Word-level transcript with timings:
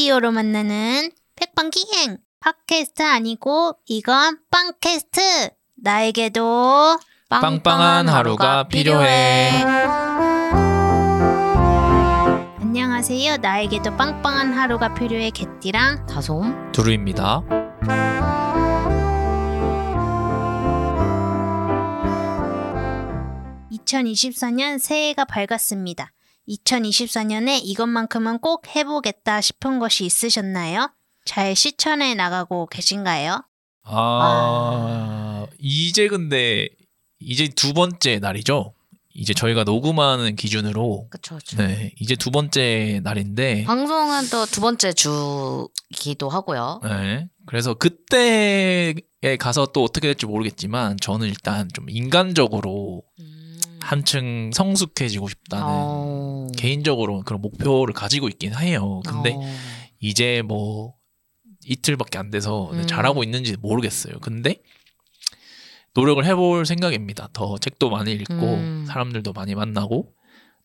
오디오로 0.00 0.30
만나는 0.32 1.10
팩빵 1.36 1.68
기행 1.68 2.16
팟캐스트 2.40 3.02
아니고 3.02 3.76
이건 3.84 4.38
빵캐스트. 4.50 5.50
나에게도 5.76 6.98
빵빵한 7.28 8.08
하루가 8.08 8.66
필요해. 8.66 9.62
안녕하세요. 12.60 13.36
나에게도 13.36 13.94
빵빵한 13.98 14.54
하루가 14.54 14.94
필요해. 14.94 15.32
개띠랑 15.32 16.06
다솜. 16.06 16.72
두루입니다. 16.72 17.42
(2024년) 23.70 24.78
새해가 24.78 25.26
밝았습니다 25.26 26.10
(2024년에) 26.50 27.60
이것만큼은 27.62 28.38
꼭 28.40 28.66
해보겠다 28.74 29.40
싶은 29.40 29.78
것이 29.78 30.04
있으셨나요? 30.04 30.90
잘 31.24 31.54
실천해 31.54 32.14
나가고 32.14 32.66
계신가요? 32.66 33.44
아, 33.84 35.46
이제 35.58 36.08
근데 36.08 36.68
이제 37.18 37.48
두 37.48 37.72
번째 37.74 38.18
날이죠. 38.18 38.74
이제 39.12 39.34
저희가 39.34 39.64
녹음하는 39.64 40.36
기준으로 40.36 41.08
그쵸 41.10 41.36
그쵸 41.36 41.56
네 41.56 41.92
이제 42.00 42.14
두 42.14 42.30
번째 42.30 43.00
날인데 43.02 43.64
방송은 43.64 44.28
또 44.30 44.46
두 44.46 44.60
번째 44.60 44.92
주기도 44.92 46.28
하고요 46.28 46.80
네 46.84 47.28
그래서 47.44 47.74
그때에 47.74 48.94
가서 49.40 49.66
또 49.74 49.82
어떻게 49.82 50.06
될지 50.06 50.26
모르겠지만 50.26 50.96
저는 51.00 51.26
일단 51.26 51.68
좀 51.74 51.90
인간적으로 51.90 53.02
음. 53.18 53.39
한층 53.90 54.52
성숙해지고 54.54 55.28
싶다는 55.28 55.66
어. 55.68 56.46
개인적으로 56.56 57.22
그런 57.22 57.40
목표를 57.40 57.92
가지고 57.92 58.28
있긴 58.28 58.54
해요. 58.54 59.00
근데 59.04 59.32
어. 59.34 59.40
이제 59.98 60.42
뭐 60.42 60.94
이틀밖에 61.66 62.16
안 62.16 62.30
돼서 62.30 62.70
음. 62.70 62.86
잘하고 62.86 63.24
있는지 63.24 63.56
모르겠어요. 63.56 64.20
근데 64.20 64.62
노력을 65.94 66.24
해볼 66.24 66.66
생각입니다. 66.66 67.30
더 67.32 67.58
책도 67.58 67.90
많이 67.90 68.12
읽고 68.12 68.34
음. 68.34 68.84
사람들도 68.86 69.32
많이 69.32 69.56
만나고 69.56 70.14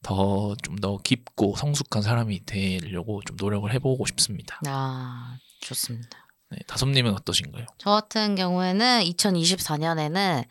더 0.03 0.53
좀 0.61 0.75
더 0.75 0.97
깊고 0.97 1.55
성숙한 1.55 2.03
사람이 2.03 2.45
되려고 2.45 3.23
좀 3.25 3.37
노력을 3.39 3.73
해보고 3.73 4.05
싶습니다. 4.05 4.59
아 4.67 5.35
좋습니다 5.61 6.27
네, 6.51 6.59
다솜님은 6.67 7.11
어떠신가요? 7.15 7.65
저 7.79 7.89
같은 7.89 8.35
경우에는 8.35 9.01
2024년에는 9.03 10.45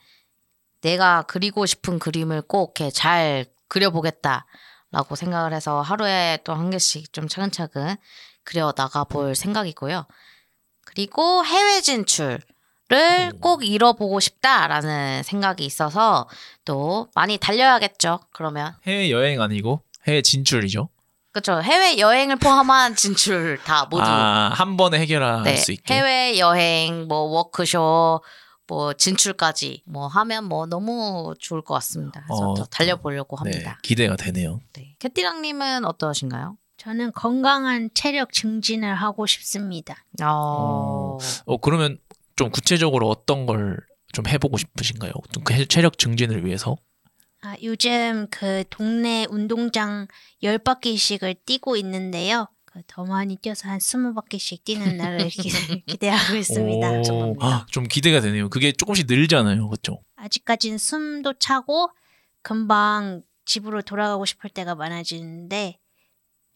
내가 0.85 1.23
그리고 1.27 1.65
싶은 1.67 1.99
그림을 1.99 2.43
꼭 2.43 2.79
이렇게 2.79 2.91
잘 2.93 3.47
그려보겠다라고 3.69 5.17
생각을 5.17 5.53
해서 5.55 5.81
하루에 5.81 6.39
또 6.45 6.55
한 6.55 6.71
개씩 6.71 7.13
좀 7.13 7.27
차근차근 7.27 7.97
그려 8.45 8.73
나가 8.73 9.05
볼 9.05 9.35
생각이고요. 9.35 10.07
그리고 10.85 11.45
해외 11.45 11.81
진출을 11.81 12.41
오. 13.35 13.39
꼭 13.41 13.65
이뤄보고 13.65 14.21
싶다라는 14.21 15.23
생각이 15.23 15.65
있어서 15.65 16.29
또 16.67 17.09
많이 17.15 17.39
달려야겠죠. 17.39 18.21
그러면 18.33 18.75
해외 18.87 19.11
여행 19.11 19.41
아니고 19.41 19.81
해외 20.07 20.21
진출이죠. 20.21 20.91
그렇죠. 21.33 21.63
해외 21.63 21.99
여행을 21.99 22.37
포함한 22.37 22.95
진출 22.97 23.59
다 23.65 23.87
모두 23.87 24.05
아, 24.07 24.51
한 24.55 24.77
번에 24.77 24.99
해결할 25.01 25.43
네, 25.45 25.57
수 25.57 25.73
있게. 25.73 25.95
해외 25.95 26.39
여행, 26.39 27.09
뭐 27.09 27.21
워크숍, 27.21 28.23
뭐 28.67 28.93
진출까지 28.95 29.83
뭐 29.87 30.07
하면 30.07 30.45
뭐 30.45 30.67
너무 30.67 31.35
좋을 31.39 31.63
것 31.63 31.75
같습니다. 31.75 32.23
그래서 32.27 32.51
어, 32.51 32.55
더 32.55 32.65
달려보려고 32.65 33.37
네, 33.45 33.51
합니다. 33.53 33.79
기대가 33.83 34.17
되네요. 34.17 34.61
네. 34.73 34.97
캐티랑님은 34.99 35.85
어떠신가요? 35.85 36.57
저는 36.77 37.13
건강한 37.13 37.91
체력 37.95 38.33
증진을 38.33 38.95
하고 38.95 39.27
싶습니다. 39.27 40.05
어, 40.23 41.19
어, 41.47 41.57
그러면 41.59 41.99
좀 42.37 42.51
구체적으로 42.51 43.09
어떤 43.09 43.47
걸 43.47 43.79
좀 44.15 44.27
해보고 44.29 44.57
싶으신가요? 44.57 45.13
좀 45.33 45.45
그 45.45 45.67
체력 45.67 45.99
증진을 45.99 46.47
위해서? 46.47 46.77
아, 47.43 47.57
요즘 47.63 48.27
그 48.31 48.65
동네 48.71 49.27
운동장 49.29 50.07
10바퀴씩을 50.43 51.37
뛰고 51.45 51.77
있는데요. 51.77 52.49
그더 52.75 53.05
많이 53.05 53.37
뛰어서 53.37 53.69
한 53.69 53.79
20바퀴씩 53.79 54.65
뛰는 54.65 54.97
날을 54.99 55.29
기, 55.29 55.49
기대 55.87 56.09
하고 56.09 56.37
있습니다. 56.37 56.91
오. 57.13 57.37
아, 57.41 57.67
좀 57.71 57.85
기대가 57.85 58.21
되네요. 58.21 58.51
그게 58.51 58.73
조금씩 58.73 59.07
늘잖아요. 59.09 59.69
그렇죠? 59.69 60.03
아직까진 60.17 60.79
숨도 60.79 61.35
차고 61.39 61.91
금방 62.43 63.23
집으로 63.45 63.83
돌아가고 63.83 64.25
싶을 64.25 64.51
때가 64.51 64.75
많아지는데 64.75 65.79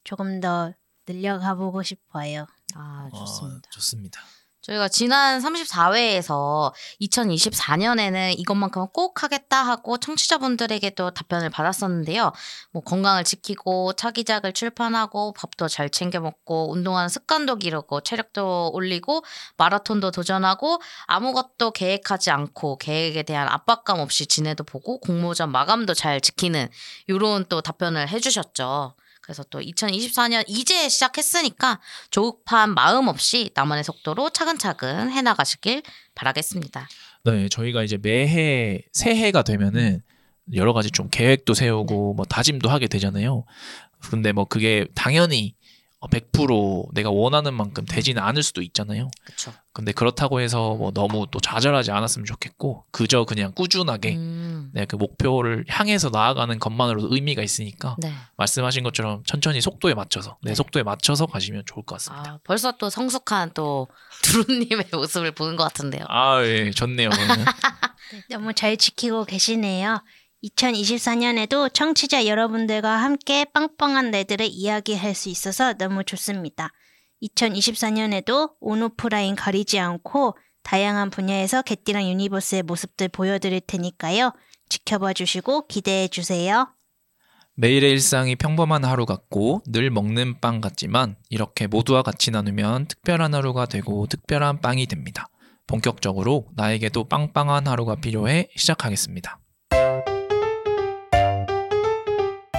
조금 0.02 0.40
더 0.40 0.72
늘려가 1.06 1.54
보고 1.54 1.84
싶어요. 1.84 2.46
아, 2.74 3.08
좋습니다. 3.16 3.68
아, 3.68 3.70
좋습니다. 3.70 4.20
저희가 4.68 4.88
지난 4.88 5.40
34회에서 5.40 6.72
2024년에는 7.00 8.38
이것만큼은 8.38 8.88
꼭 8.92 9.22
하겠다 9.22 9.62
하고 9.62 9.96
청취자분들에게도 9.96 11.12
답변을 11.12 11.48
받았었는데요. 11.48 12.32
뭐 12.72 12.82
건강을 12.82 13.24
지키고 13.24 13.94
차기작을 13.94 14.52
출판하고 14.52 15.32
밥도 15.32 15.68
잘 15.68 15.88
챙겨 15.88 16.20
먹고 16.20 16.70
운동하는 16.70 17.08
습관도 17.08 17.56
기르고 17.56 18.02
체력도 18.02 18.72
올리고 18.74 19.22
마라톤도 19.56 20.10
도전하고 20.10 20.80
아무것도 21.06 21.70
계획하지 21.70 22.30
않고 22.30 22.76
계획에 22.76 23.22
대한 23.22 23.48
압박감 23.48 24.00
없이 24.00 24.26
지내도 24.26 24.64
보고 24.64 25.00
공모전 25.00 25.50
마감도 25.50 25.94
잘 25.94 26.20
지키는 26.20 26.68
이런 27.06 27.46
또 27.48 27.62
답변을 27.62 28.08
해주셨죠. 28.10 28.94
그래서 29.28 29.44
또 29.50 29.60
2024년 29.60 30.42
이제 30.48 30.88
시작했으니까 30.88 31.80
조급한 32.10 32.72
마음 32.72 33.08
없이 33.08 33.50
나만의 33.54 33.84
속도로 33.84 34.30
차근차근 34.30 35.10
해나가시길 35.10 35.82
바라겠습니다. 36.14 36.88
네, 37.24 37.50
저희가 37.50 37.82
이제 37.82 37.98
매해 38.00 38.80
새해가 38.94 39.42
되면은 39.42 40.00
여러 40.54 40.72
가지 40.72 40.90
좀 40.90 41.10
계획도 41.10 41.52
세우고 41.52 42.14
뭐 42.14 42.24
다짐도 42.24 42.70
하게 42.70 42.86
되잖아요. 42.86 43.44
근데 44.00 44.32
뭐 44.32 44.46
그게 44.46 44.86
당연히 44.94 45.54
100% 46.06 46.94
내가 46.94 47.10
원하는 47.10 47.54
만큼 47.54 47.84
되지는 47.84 48.22
않을 48.22 48.42
수도 48.42 48.62
있잖아요. 48.62 49.10
그렇죠. 49.24 49.52
근데 49.72 49.92
그렇다고 49.92 50.40
해서 50.40 50.74
뭐 50.74 50.92
너무 50.92 51.26
또 51.30 51.40
좌절하지 51.40 51.90
않았으면 51.90 52.24
좋겠고 52.24 52.84
그저 52.90 53.24
그냥 53.24 53.52
꾸준하게 53.54 54.16
음, 54.16 54.70
네, 54.72 54.86
그 54.86 54.96
목표를 54.96 55.64
향해서 55.68 56.10
나아가는 56.10 56.56
것만으로도 56.58 57.14
의미가 57.14 57.42
있으니까 57.42 57.96
네. 57.98 58.12
말씀하신 58.36 58.82
것처럼 58.84 59.22
천천히 59.24 59.60
속도에 59.60 59.94
맞춰서 59.94 60.36
내 60.42 60.50
네. 60.50 60.54
속도에 60.54 60.82
맞춰서 60.82 61.26
가시면 61.26 61.64
좋을 61.66 61.84
것 61.84 61.96
같습니다. 61.96 62.32
아, 62.32 62.38
벌써 62.44 62.72
또 62.78 62.90
성숙한 62.90 63.52
또 63.54 63.88
두루님의 64.22 64.86
모습을 64.94 65.32
보는 65.32 65.56
것 65.56 65.64
같은데요. 65.64 66.04
아, 66.08 66.42
예, 66.44 66.70
좋네요. 66.70 67.10
그러면. 67.10 67.44
너무 68.30 68.54
잘 68.54 68.76
지키고 68.76 69.24
계시네요. 69.26 70.02
2024년에도 70.44 71.72
청취자 71.72 72.26
여러분들과 72.26 72.90
함께 72.96 73.44
빵빵한 73.44 74.10
날들을 74.10 74.46
이야기할 74.46 75.14
수 75.14 75.28
있어서 75.28 75.72
너무 75.74 76.04
좋습니다. 76.04 76.70
2024년에도 77.22 78.52
온오프라인 78.60 79.34
가리지 79.34 79.78
않고 79.78 80.36
다양한 80.62 81.10
분야에서 81.10 81.62
개띠랑 81.62 82.08
유니버스의 82.08 82.62
모습들 82.62 83.08
보여드릴 83.08 83.60
테니까요. 83.62 84.32
지켜봐 84.68 85.14
주시고 85.14 85.66
기대해 85.66 86.08
주세요. 86.08 86.68
매일의 87.54 87.90
일상이 87.90 88.36
평범한 88.36 88.84
하루 88.84 89.04
같고 89.04 89.62
늘 89.66 89.90
먹는 89.90 90.40
빵 90.40 90.60
같지만 90.60 91.16
이렇게 91.28 91.66
모두와 91.66 92.02
같이 92.02 92.30
나누면 92.30 92.86
특별한 92.86 93.34
하루가 93.34 93.66
되고 93.66 94.06
특별한 94.06 94.60
빵이 94.60 94.86
됩니다. 94.86 95.28
본격적으로 95.66 96.46
나에게도 96.54 97.08
빵빵한 97.08 97.66
하루가 97.66 97.96
필요해 97.96 98.50
시작하겠습니다. 98.54 99.40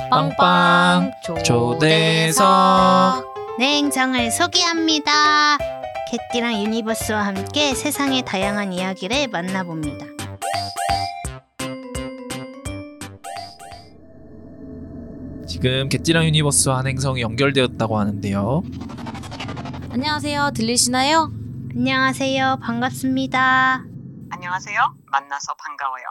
빵빵 0.10 1.12
초대석 1.46 3.26
내 3.60 3.78
행성을 3.78 4.32
소개합니다. 4.32 5.58
개띠랑 6.10 6.64
유니버스와 6.64 7.26
함께 7.28 7.76
세상의 7.76 8.24
다양한 8.24 8.74
이야기를 8.74 9.28
만나봅니다. 9.28 10.08
지금 15.48 15.90
개띠랑 15.90 16.26
유니버스와 16.26 16.80
한 16.80 16.88
행성이 16.88 17.22
연결되었다고 17.22 18.00
하는데요. 18.00 18.64
안녕하세요. 19.92 20.52
들리시나요? 20.56 21.32
안녕하세요. 21.76 22.60
반갑습니다. 22.64 23.84
안녕하세요. 24.32 24.96
만나서 25.12 25.54
반가워요. 25.56 26.04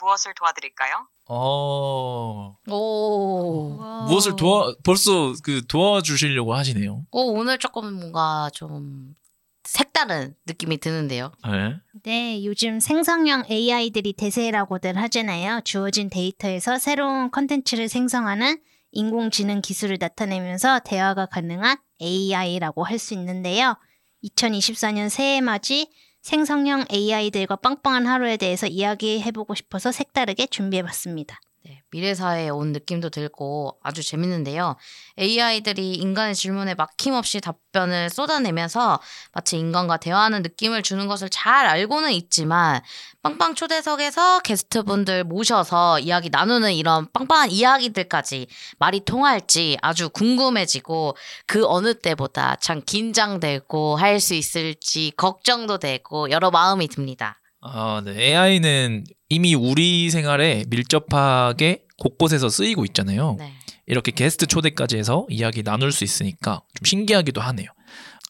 무엇을 0.00 0.34
도와드릴까요? 0.34 1.08
어 1.32 2.56
오. 2.68 3.78
무엇을 4.08 4.34
도와 4.34 4.74
벌써 4.82 5.32
그 5.44 5.64
도와주시려고 5.66 6.54
하시네요. 6.54 7.04
오, 7.12 7.20
오늘 7.38 7.56
조금 7.58 7.92
뭔가 7.94 8.50
좀 8.52 9.14
색다른 9.62 10.34
느낌이 10.46 10.78
드는데요. 10.78 11.30
네. 11.44 11.76
네, 12.02 12.44
요즘 12.44 12.80
생성형 12.80 13.44
AI들이 13.48 14.14
대세라고들 14.14 14.96
하잖아요. 14.96 15.60
주어진 15.64 16.10
데이터에서 16.10 16.78
새로운 16.78 17.30
컨텐츠를 17.30 17.88
생성하는 17.88 18.58
인공지능 18.90 19.60
기술을 19.60 19.98
나타내면서 20.00 20.80
대화가 20.80 21.26
가능한 21.26 21.76
AI라고 22.02 22.82
할 22.82 22.98
수 22.98 23.14
있는데요. 23.14 23.76
2024년 24.24 25.08
새해 25.08 25.40
맞이 25.40 25.88
생성형 26.22 26.84
AI들과 26.92 27.56
빵빵한 27.56 28.06
하루에 28.06 28.36
대해서 28.36 28.66
이야기해보고 28.66 29.54
싶어서 29.54 29.90
색다르게 29.90 30.46
준비해봤습니다. 30.46 31.40
네, 31.70 31.84
미래 31.92 32.14
사회에 32.16 32.48
온 32.48 32.72
느낌도 32.72 33.10
들고 33.10 33.78
아주 33.80 34.02
재밌는데요. 34.02 34.74
AI들이 35.20 35.94
인간의 35.94 36.34
질문에 36.34 36.74
막힘없이 36.74 37.40
답변을 37.40 38.10
쏟아내면서 38.10 39.00
마치 39.30 39.56
인간과 39.56 39.96
대화하는 39.98 40.42
느낌을 40.42 40.82
주는 40.82 41.06
것을 41.06 41.28
잘 41.30 41.66
알고는 41.66 42.10
있지만 42.10 42.80
빵빵 43.22 43.54
초대석에서 43.54 44.40
게스트분들 44.40 45.22
모셔서 45.22 46.00
이야기 46.00 46.28
나누는 46.28 46.72
이런 46.72 47.06
빵빵한 47.12 47.52
이야기들까지 47.52 48.48
말이 48.80 49.04
통할지 49.04 49.78
아주 49.80 50.10
궁금해지고 50.10 51.16
그 51.46 51.64
어느 51.68 51.94
때보다 51.94 52.56
참 52.56 52.82
긴장되고 52.84 53.94
할 53.94 54.18
수 54.18 54.34
있을지 54.34 55.12
걱정도 55.16 55.78
되고 55.78 56.30
여러 56.30 56.50
마음이 56.50 56.88
듭니다. 56.88 57.39
아, 57.60 58.02
네. 58.04 58.12
AI는 58.34 59.04
이미 59.28 59.54
우리 59.54 60.10
생활에 60.10 60.64
밀접하게 60.68 61.84
곳곳에서 61.98 62.48
쓰이고 62.48 62.84
있잖아요. 62.86 63.36
네. 63.38 63.52
이렇게 63.86 64.12
게스트 64.12 64.46
초대까지 64.46 64.96
해서 64.96 65.26
이야기 65.28 65.62
나눌 65.62 65.92
수 65.92 66.04
있으니까 66.04 66.62
좀 66.74 66.84
신기하기도 66.84 67.40
하네요. 67.40 67.68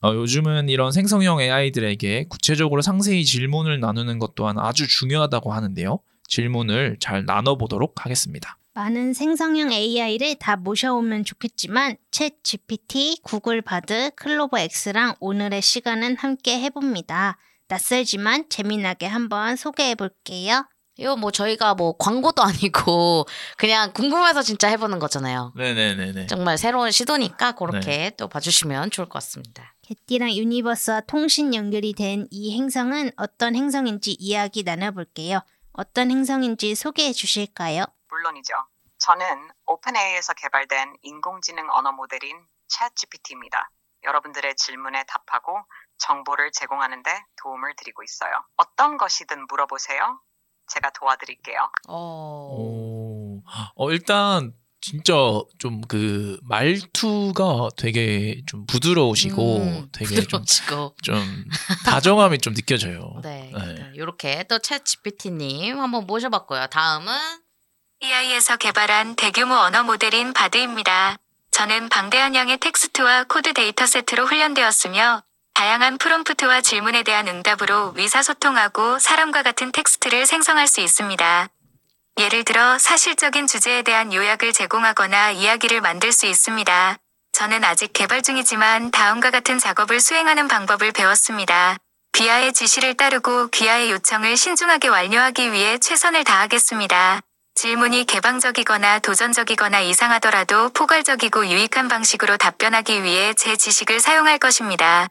어, 0.03 0.15
요즘은 0.15 0.71
이런 0.71 0.93
생성형 0.93 1.41
AI들에게 1.41 2.27
구체적으로 2.29 2.81
상세히 2.81 3.25
질문을 3.25 3.81
나누는 3.81 4.19
것 4.19 4.35
또한 4.35 4.59
아주 4.59 4.88
중요하다고 4.88 5.53
하는데요. 5.53 6.00
질문을 6.29 6.97
잘 7.00 7.26
나눠보도록 7.26 8.05
하겠습니다. 8.05 8.56
많은 8.73 9.12
생성형 9.12 9.73
AI를 9.73 10.37
다 10.37 10.56
모셔오면 10.56 11.25
좋겠지만 11.25 11.97
챗 12.11 12.43
GPT, 12.43 13.21
구글 13.23 13.61
바드, 13.61 14.12
클로바 14.17 14.58
X랑 14.59 15.17
오늘의 15.21 15.61
시간은 15.61 16.17
함께 16.17 16.59
해봅니다. 16.61 17.37
낯설지만 17.70 18.49
재미나게 18.50 19.06
한번 19.06 19.56
소개해 19.56 19.94
볼게요. 19.94 20.67
이거 20.96 21.17
뭐 21.17 21.31
저희가 21.31 21.75
뭐 21.75 21.96
광고도 21.96 22.43
아니고 22.43 23.25
그냥 23.56 23.93
궁금해서 23.94 24.43
진짜 24.43 24.69
해보는 24.69 24.99
거잖아요. 24.99 25.52
네네네네. 25.56 26.26
정말 26.26 26.58
새로운 26.58 26.90
시도니까 26.90 27.52
그렇게 27.52 28.11
또 28.19 28.28
봐주시면 28.28 28.90
좋을 28.90 29.06
것 29.08 29.14
같습니다. 29.14 29.75
개띠랑 29.82 30.31
유니버스와 30.32 31.02
통신 31.02 31.55
연결이 31.55 31.94
된 31.94 32.26
이 32.31 32.55
행성은 32.58 33.12
어떤 33.17 33.55
행성인지 33.56 34.12
이야기 34.19 34.62
나눠볼게요. 34.62 35.40
어떤 35.73 36.11
행성인지 36.11 36.75
소개해 36.75 37.12
주실까요? 37.12 37.84
물론이죠. 38.11 38.52
저는 38.99 39.25
오픈AI에서 39.66 40.34
개발된 40.34 40.96
인공지능 41.02 41.64
언어 41.70 41.93
모델인 41.93 42.37
챗GPT입니다. 42.69 43.69
여러분들의 44.05 44.55
질문에 44.56 45.05
답하고 45.05 45.56
정보를 46.00 46.50
제공하는데 46.52 47.11
도움을 47.43 47.75
드리고 47.76 48.02
있어요. 48.02 48.32
어떤 48.56 48.97
것이든 48.97 49.47
물어보세요. 49.49 50.20
제가 50.69 50.91
도와드릴게요. 50.91 51.70
어... 51.88 52.55
오, 52.56 53.43
어, 53.76 53.91
일단 53.91 54.52
진짜 54.81 55.12
좀 55.58 55.82
그 55.88 56.38
말투가 56.43 57.69
되게 57.76 58.41
좀 58.47 58.64
부드러우시고 58.67 59.56
음, 59.58 59.88
되게 59.93 60.14
좀, 60.23 60.23
부드러우시고. 60.44 60.97
좀 61.02 61.44
다정함이 61.85 62.38
좀 62.38 62.55
느껴져요. 62.55 63.12
네. 63.23 63.52
네. 63.55 63.93
이렇게 63.94 64.44
또 64.44 64.56
챗 64.58 64.85
GPT님 64.85 65.79
한번 65.79 66.06
모셔봤고요. 66.06 66.69
다음은 66.69 67.12
AI에서 68.02 68.56
개발한 68.56 69.17
대규모 69.17 69.55
언어 69.56 69.82
모델인 69.82 70.32
바드입니다. 70.32 71.19
저는 71.50 71.88
방대한 71.91 72.35
양의 72.35 72.58
텍스트와 72.58 73.25
코드 73.25 73.52
데이터 73.52 73.85
세트로 73.87 74.25
훈련되었으며 74.26 75.23
다양한 75.61 75.99
프롬프트와 75.99 76.62
질문에 76.62 77.03
대한 77.03 77.29
응답으로 77.29 77.93
의사소통하고 77.95 78.99
사람과 78.99 79.43
같은 79.43 79.73
텍스트를 79.73 80.25
생성할 80.25 80.67
수 80.67 80.81
있습니다. 80.81 81.49
예를 82.19 82.45
들어 82.45 82.79
사실적인 82.79 83.47
주제에 83.47 83.83
대한 83.83 84.11
요약을 84.11 84.55
제공하거나 84.55 85.33
이야기를 85.33 85.83
만들 85.83 86.12
수 86.12 86.25
있습니다. 86.25 86.97
저는 87.33 87.62
아직 87.62 87.93
개발 87.93 88.23
중이지만 88.23 88.91
다음과 88.91 89.31
같은 89.31 89.59
작업을 89.59 90.01
수행하는 90.01 90.49
방법을 90.49 90.93
배웠습니다. 90.93 91.77
귀하의 92.15 92.55
지시를 92.55 92.95
따르고 92.95 93.49
귀하의 93.49 93.91
요청을 93.91 94.39
신중하게 94.39 94.89
완료하기 94.89 95.53
위해 95.53 95.77
최선을 95.77 96.25
다하겠습니다. 96.25 97.21
질문이 97.55 98.07
개방적이거나 98.07 99.01
도전적이거나 99.01 99.81
이상하더라도 99.81 100.71
포괄적이고 100.71 101.49
유익한 101.49 101.89
방식으로 101.89 102.39
답변하기 102.39 103.03
위해 103.03 103.35
제 103.35 103.57
지식을 103.57 104.01
사용할 104.01 104.39
것입니다. 104.39 105.11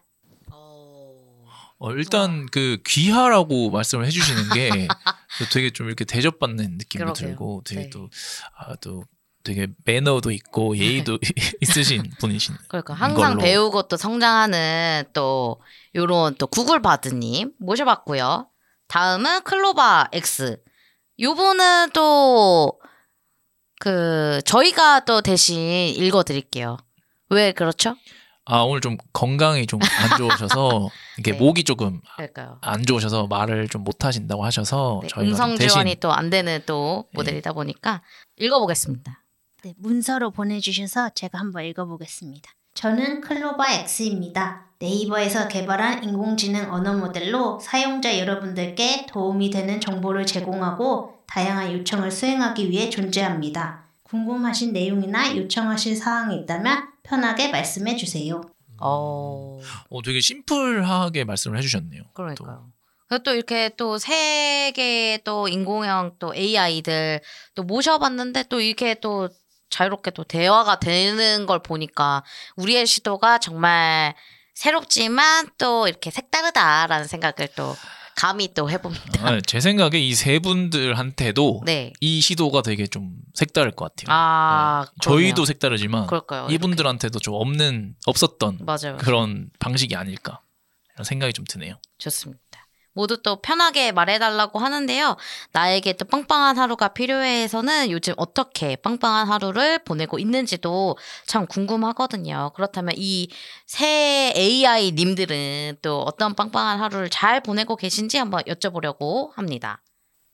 어... 1.80 1.88
어, 1.88 1.92
일단 1.92 2.46
그 2.46 2.78
귀하라고 2.86 3.70
말씀을 3.70 4.06
해주시는 4.06 4.50
게 4.50 4.88
되게 5.52 5.70
좀 5.70 5.86
이렇게 5.88 6.04
대접받는 6.04 6.78
느낌이 6.78 7.02
그러게요. 7.02 7.28
들고 7.28 7.62
되게 7.64 7.82
네. 7.82 7.90
또, 7.90 8.08
아, 8.56 8.76
또 8.76 9.04
되게 9.42 9.66
매너도 9.84 10.30
있고 10.30 10.76
예의도 10.76 11.18
있으신 11.60 12.10
분이신. 12.20 12.54
그러니까 12.68 12.94
항상 12.94 13.30
걸로. 13.32 13.40
배우고 13.40 13.88
또 13.88 13.96
성장하는 13.96 15.04
또 15.12 15.60
요런 15.96 16.36
또 16.36 16.46
구글 16.46 16.82
바드님 16.82 17.52
모셔봤고요. 17.58 18.48
다음은 18.88 19.42
클로바 19.42 20.10
X. 20.12 20.58
요분은 21.18 21.90
또 21.92 22.80
그 23.80 24.42
저희가 24.44 25.06
또 25.06 25.22
대신 25.22 25.58
읽어드릴게요. 25.58 26.76
왜 27.30 27.52
그렇죠? 27.52 27.96
아 28.44 28.58
오늘 28.60 28.80
좀 28.82 28.98
건강이 29.14 29.66
좀 29.66 29.80
안 29.82 30.18
좋으셔서 30.18 30.90
이게 31.20 31.32
네. 31.32 31.38
목이 31.38 31.64
조금 31.64 32.00
그럴까요? 32.16 32.58
안 32.62 32.84
좋으셔서 32.84 33.26
말을 33.26 33.68
좀 33.68 33.80
못 33.84 34.04
하신다고 34.04 34.44
하셔서 34.44 35.00
네, 35.02 35.08
저희가 35.08 35.30
음성 35.30 35.56
지원이 35.56 35.96
또 35.96 36.10
안 36.12 36.28
되는 36.30 36.60
또 36.66 37.04
네. 37.12 37.16
모델이다 37.16 37.52
보니까 37.52 38.02
읽어보겠습니다. 38.36 39.22
네, 39.62 39.74
문서로 39.78 40.30
보내주셔서 40.30 41.10
제가 41.14 41.38
한번 41.38 41.64
읽어보겠습니다. 41.64 42.50
저는 42.74 43.20
클로바 43.20 43.64
X입니다. 43.86 44.66
네이버에서 44.78 45.48
개발한 45.48 46.04
인공지능 46.04 46.72
언어 46.72 46.94
모델로 46.94 47.58
사용자 47.60 48.18
여러분들께 48.18 49.06
도움이 49.06 49.50
되는 49.50 49.80
정보를 49.80 50.24
제공하고 50.24 51.14
다양한 51.26 51.72
요청을 51.72 52.10
수행하기 52.10 52.70
위해 52.70 52.88
존재합니다. 52.88 53.84
궁금하신 54.04 54.72
내용이나 54.72 55.36
요청하실 55.36 55.96
사항이 55.96 56.36
있다면 56.40 56.88
편하게 57.02 57.48
말씀해 57.48 57.96
주세요. 57.96 58.40
어, 58.80 59.60
어, 59.90 60.02
되게 60.02 60.20
심플하게 60.20 61.24
말씀을 61.24 61.58
해주셨네요. 61.58 62.02
그러니까요. 62.14 62.72
그리고 63.08 63.22
또 63.24 63.34
이렇게 63.34 63.70
또세 63.76 64.72
개의 64.74 65.22
또 65.24 65.48
인공형 65.48 66.16
또 66.18 66.34
AI들 66.34 67.20
또 67.54 67.62
모셔봤는데 67.64 68.44
또 68.48 68.60
이렇게 68.60 68.94
또 68.94 69.28
자유롭게 69.68 70.12
또 70.12 70.24
대화가 70.24 70.78
되는 70.78 71.46
걸 71.46 71.60
보니까 71.60 72.24
우리의 72.56 72.86
시도가 72.86 73.38
정말 73.38 74.14
새롭지만 74.54 75.48
또 75.58 75.88
이렇게 75.88 76.10
색다르다라는 76.10 77.06
생각을 77.06 77.48
또 77.56 77.74
감히 78.16 78.52
또 78.54 78.68
해봅니다. 78.70 79.26
아, 79.28 79.40
제 79.46 79.60
생각에 79.60 79.98
이 79.98 80.14
세 80.14 80.38
분들한테도 80.38 81.62
네. 81.64 81.92
이 82.00 82.20
시도가 82.20 82.62
되게 82.62 82.86
좀 82.86 83.14
색다를 83.34 83.70
것 83.72 83.86
같아요. 83.94 84.14
아, 84.14 84.84
네. 84.86 84.92
저희도. 85.02 85.44
색다르지만 85.46 86.06
그럴까요? 86.06 86.46
이분들한테도 86.50 87.18
좀 87.20 87.34
없는 87.34 87.94
없었던 88.06 88.58
맞아요. 88.60 88.96
그런 88.98 89.48
방식이 89.58 89.96
아닐까 89.96 90.40
이런 90.94 91.04
생각이 91.04 91.32
좀 91.32 91.44
드네요. 91.48 91.76
좋습니다. 91.98 92.40
모두 92.92 93.22
또 93.22 93.40
편하게 93.40 93.92
말해달라고 93.92 94.58
하는데요. 94.58 95.16
나에게 95.52 95.94
또 95.94 96.04
빵빵한 96.04 96.58
하루가 96.58 96.88
필요해서는 96.88 97.90
요즘 97.90 98.14
어떻게 98.16 98.76
빵빵한 98.76 99.28
하루를 99.28 99.78
보내고 99.84 100.18
있는지도 100.18 100.96
참 101.26 101.46
궁금하거든요. 101.46 102.52
그렇다면 102.54 102.94
이 102.96 103.28
새 103.66 104.32
AI 104.36 104.90
님들은 104.92 105.78
또 105.80 106.00
어떤 106.02 106.34
빵빵한 106.34 106.80
하루를 106.80 107.08
잘 107.08 107.40
보내고 107.40 107.76
계신지 107.76 108.18
한번 108.18 108.42
여쭤보려고 108.42 109.32
합니다. 109.36 109.80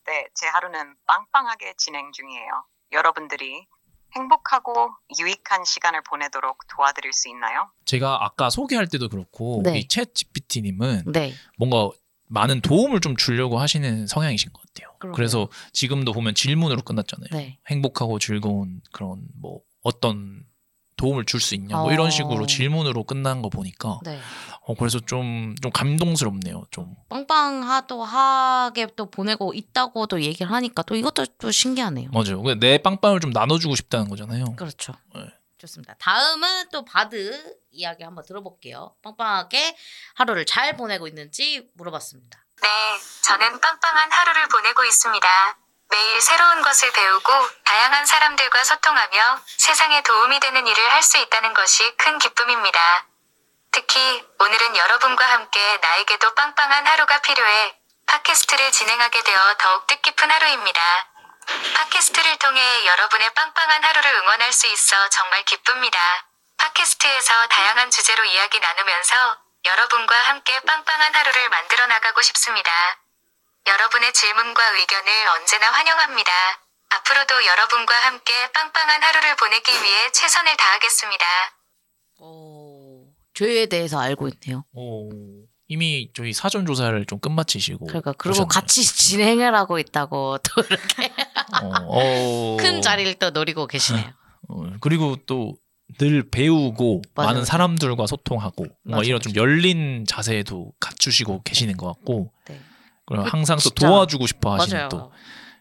네, 0.06 0.26
제 0.34 0.46
하루는 0.46 0.94
빵빵하게 1.06 1.75
진행 1.76 2.12
중이에요. 2.12 2.64
여러분들이 2.92 3.66
행복하고 4.14 4.90
유익한 5.18 5.64
시간을 5.64 6.02
보내도록 6.04 6.66
도와드릴 6.68 7.12
수 7.12 7.28
있나요? 7.28 7.70
제가 7.84 8.25
아까 8.25 8.48
소개할 8.48 8.88
때도 8.88 9.10
그렇고 9.10 9.60
네. 9.62 9.80
이챗 9.80 10.14
GPT님은 10.14 11.12
네. 11.12 11.34
뭔가 11.58 11.90
많은 12.28 12.61
도움을 12.61 13.00
좀 13.00 13.16
주려고 13.16 13.59
하시는 13.59 14.06
성향이신 14.06 14.52
것 14.52 14.62
같아요. 14.66 14.95
그러게요. 14.99 15.14
그래서 15.14 15.49
지금도 15.73 16.12
보면 16.12 16.35
질문으로 16.35 16.83
끝났잖아요. 16.83 17.28
네. 17.33 17.59
행복하고 17.68 18.18
즐거운 18.18 18.80
그런 18.92 19.23
뭐 19.40 19.61
어떤 19.83 20.42
도움을 20.97 21.26
줄 21.26 21.40
수 21.40 21.54
있냐 21.54 21.76
뭐 21.76 21.92
이런 21.92 22.06
어. 22.06 22.11
식으로 22.11 22.47
질문으로 22.47 23.04
끝난 23.04 23.42
거 23.42 23.50
보니까 23.50 24.00
네. 24.04 24.18
어 24.62 24.75
그래서 24.75 24.99
좀 24.99 25.54
좀 25.62 25.71
감동스럽네요. 25.71 26.64
좀 26.71 26.95
빵빵하도 27.11 28.02
하게 28.02 28.87
또 28.97 29.11
보내고 29.11 29.52
있다고도 29.54 30.23
얘기를 30.23 30.50
하니까 30.50 30.83
또 30.83 30.95
이것도 30.97 31.26
또 31.38 31.50
신기하네요. 31.50 32.11
맞아요. 32.12 32.42
그내 32.42 32.78
빵빵을 32.78 33.21
좀 33.21 33.30
나눠주고 33.30 33.76
싶다는 33.76 34.09
거잖아요. 34.09 34.56
그렇죠. 34.56 34.95
네. 35.14 35.21
좋습니다. 35.66 35.94
다음은 36.00 36.70
또 36.70 36.85
바드 36.85 37.54
이야기 37.70 38.02
한번 38.04 38.25
들어볼게요. 38.26 38.94
빵빵하게 39.02 39.76
하루를 40.16 40.46
잘 40.46 40.76
보내고 40.76 41.06
있는지 41.06 41.68
물어봤습니다. 41.75 42.38
네, 42.62 42.68
저는 43.23 43.61
빵빵한 43.61 44.12
하루를 44.12 44.49
보내고 44.49 44.85
있습니다. 44.85 45.58
매일 45.88 46.20
새로운 46.20 46.62
것을 46.62 46.92
배우고 46.92 47.32
다양한 47.64 48.06
사람들과 48.06 48.64
소통하며 48.64 49.40
세상에 49.46 50.02
도움이 50.02 50.40
되는 50.40 50.66
일을 50.66 50.92
할 50.92 51.02
수 51.02 51.18
있다는 51.18 51.54
것이 51.54 51.96
큰 51.96 52.18
기쁨입니다. 52.18 53.06
특히 53.70 54.26
오늘은 54.40 54.76
여러분과 54.76 55.25
함께 55.32 55.78
나에게도 55.78 56.35
빵빵한 56.35 56.87
하루가 56.87 57.20
필요해 57.20 57.78
팟캐스트를 58.06 58.73
진행하게 58.73 59.23
되어 59.23 59.54
더욱 59.58 59.87
뜻깊은 59.87 60.30
하루입니다. 60.30 60.80
팟캐스트를 61.46 62.36
통해 62.38 62.86
여러분의 62.86 63.32
빵빵한 63.34 63.84
하루를 63.84 64.14
응원할 64.14 64.52
수 64.52 64.66
있어 64.66 65.08
정말 65.08 65.44
기쁩니다. 65.44 65.98
팟캐스트에서 66.58 67.48
다양한 67.48 67.90
주제로 67.90 68.24
이야기 68.24 68.58
나누면서 68.58 69.38
여러분과 69.64 70.14
함께 70.14 70.58
빵빵한 70.60 71.14
하루를 71.14 71.48
만들어 71.48 71.86
나가고 71.86 72.22
싶습니다. 72.22 72.70
여러분의 73.66 74.12
질문과 74.12 74.70
의견을 74.70 75.28
언제나 75.28 75.70
환영합니다. 75.70 76.32
앞으로도 76.88 77.44
여러분과 77.44 77.94
함께 78.06 78.52
빵빵한 78.52 79.02
하루를 79.02 79.36
보내기 79.36 79.72
위해 79.82 80.12
최선을 80.12 80.56
다하겠습니다. 80.56 81.26
오, 82.18 83.06
죄에 83.34 83.66
대해서 83.66 84.00
알고 84.00 84.28
있네요. 84.28 84.64
오, 84.72 85.10
이미 85.68 86.11
저희 86.14 86.32
사전 86.32 86.64
조사를 86.66 87.04
좀 87.06 87.18
끝마치시고 87.18 87.87
그러니까 87.87 88.12
그리고 88.12 88.32
오셨네요. 88.35 88.49
같이 88.49 88.85
진행을 88.85 89.54
하고 89.54 89.78
있다고 89.78 90.38
또 90.38 90.62
이렇게 90.62 91.12
어, 91.62 91.68
어, 91.88 92.56
큰 92.58 92.82
자리를 92.82 93.14
또 93.14 93.30
노리고 93.30 93.66
계시네요. 93.66 94.04
어, 94.49 94.62
그리고 94.80 95.16
또 95.26 95.54
늘 95.99 96.28
배우고 96.28 97.02
맞아요. 97.14 97.28
많은 97.28 97.44
사람들과 97.44 98.08
소통하고 98.08 98.66
맞아, 98.82 99.04
이런 99.04 99.20
좀 99.20 99.32
열린 99.37 100.04
자세도 100.04 100.73
갖추시고 100.80 101.42
계시는 101.42 101.76
것 101.76 101.87
같고 101.87 102.32
네. 102.49 102.61
그리고 103.06 103.23
그 103.23 103.28
항상 103.30 103.56
또 103.56 103.62
진짜 103.70 103.87
도와주고 103.87 104.26
싶어 104.26 104.54
하시는 104.54 104.76
맞아요. 104.76 104.88
또 104.88 105.12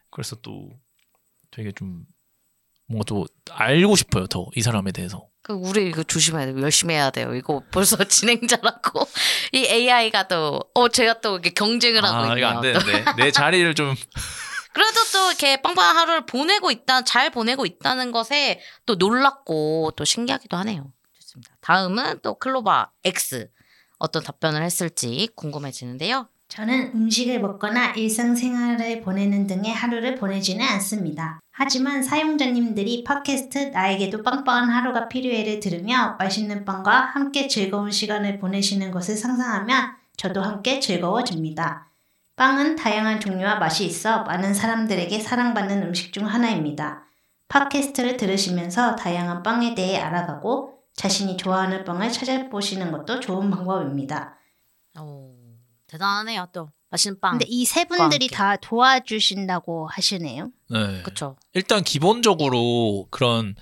그래서 0.10 0.36
또 0.38 0.72
되게 1.52 1.72
좀 1.72 2.06
뭔가 2.88 3.04
또 3.06 3.28
알고 3.52 3.96
싶어요 3.96 4.26
더 4.26 4.48
이 4.56 4.62
사람에 4.64 4.92
대해서 4.92 5.20
그 5.20 5.28
우리 5.54 5.88
이거 5.90 6.04
조심해야 6.04 6.46
돼요. 6.48 6.62
열심히 6.62 6.96
해야 6.96 7.10
돼요. 7.12 7.36
이거 7.36 7.62
벌써 7.72 7.98
진행자라고 8.04 9.08
이 9.54 9.66
AI가 9.66 10.28
또 10.28 10.60
어 10.74 10.88
제가 10.90 11.22
또 11.22 11.34
이렇게 11.34 11.52
경쟁을 11.52 12.04
하고 12.04 12.16
아 12.18 12.22
있네요. 12.24 12.38
이거 12.38 12.48
안 12.48 12.56
또. 12.56 12.62
되는데 12.62 13.06
내 13.18 13.32
자리를 13.32 13.74
좀 13.75 13.94
그래도 14.74 15.00
또 15.14 15.28
이렇게 15.30 15.62
빵빵한 15.62 15.96
하루를 15.96 16.25
보내고 16.25 16.70
있다, 16.70 17.04
잘 17.04 17.30
보내고 17.30 17.66
있다는 17.66 18.12
것에 18.12 18.60
또 18.86 18.96
놀랍고 18.96 19.92
또 19.96 20.04
신기하기도 20.04 20.58
하네요. 20.58 20.92
좋습니다. 21.18 21.56
다음은 21.62 22.20
또 22.22 22.34
클로바 22.38 22.92
X 23.06 23.48
어떤 24.00 24.22
답변을 24.24 24.62
했을지 24.64 25.30
궁금해지는데요. 25.36 26.28
저는 26.50 26.92
음식을 26.94 27.40
먹거나 27.40 27.94
일상생활을 27.94 29.02
보내는 29.02 29.48
등의 29.48 29.74
하루를 29.74 30.16
보내지는 30.16 30.66
않습니다. 30.66 31.40
하지만 31.58 32.04
사용자님들이 32.04 33.06
팟캐스트 33.06 33.70
나에게도 33.70 34.24
빵빵한 34.24 34.70
하루가 34.70 35.08
필요해를 35.08 35.62
들으며 35.62 36.18
맛있는 36.20 36.66
빵과 36.66 36.92
함께 36.92 37.48
즐거운 37.48 37.92
시간을 37.92 38.40
보내시는 38.40 38.92
것을 38.92 39.16
상상하면 39.16 39.96
저도 40.18 40.42
함께 40.42 40.82
즐거워집니다. 40.82 41.88
빵은 42.36 42.76
다양한 42.76 43.22
종류와 43.22 43.56
맛이 43.56 43.86
있어 43.86 44.24
많은 44.24 44.54
사람들에게 44.54 45.18
사랑받는 45.22 45.84
음식 45.84 46.12
중 46.12 46.28
하나입니다. 46.28 47.04
팟캐스트를 47.48 48.18
들으시면서 48.18 48.98
다양한 48.98 49.42
빵에 49.42 49.76
대해 49.76 49.98
알아가고 49.98 50.74
자신이 50.94 51.38
좋아하는 51.38 51.86
빵을 51.86 52.12
찾아보시는 52.12 52.92
것도 52.92 53.22
좋은 53.22 53.50
방법입니다. 53.50 54.36
오, 55.00 55.34
대단하네요. 55.88 56.48
또 56.52 56.70
맛있는 56.90 57.18
빵. 57.22 57.32
근데 57.38 57.46
이 57.48 57.64
세 57.66 57.86
분들이 57.86 58.28
다 58.28 58.58
도와주신다고 58.58 59.88
하시네요. 59.88 60.52
네. 60.70 61.02
그렇죠. 61.04 61.38
일단 61.54 61.84
기본적으로 61.84 63.08
그런 63.12 63.56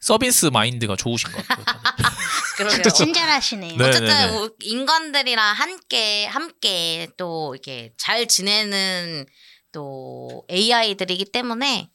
서비스 0.00 0.46
마인드가 0.46 0.96
좋으신 0.96 1.30
것 1.32 1.46
같아요. 1.46 1.64
그러게요. 2.56 2.82
친절하시네요. 2.82 3.76
네. 3.76 3.84
어쨌든 3.84 4.06
네네네. 4.06 4.32
뭐 4.32 4.50
인간들이랑 4.60 5.54
함께 5.54 6.26
함께 6.26 7.08
또 7.16 7.54
이렇게 7.54 7.92
잘 7.98 8.26
지내는 8.26 9.26
또 9.72 10.44
AI들이기 10.50 11.26
때문에 11.26 11.90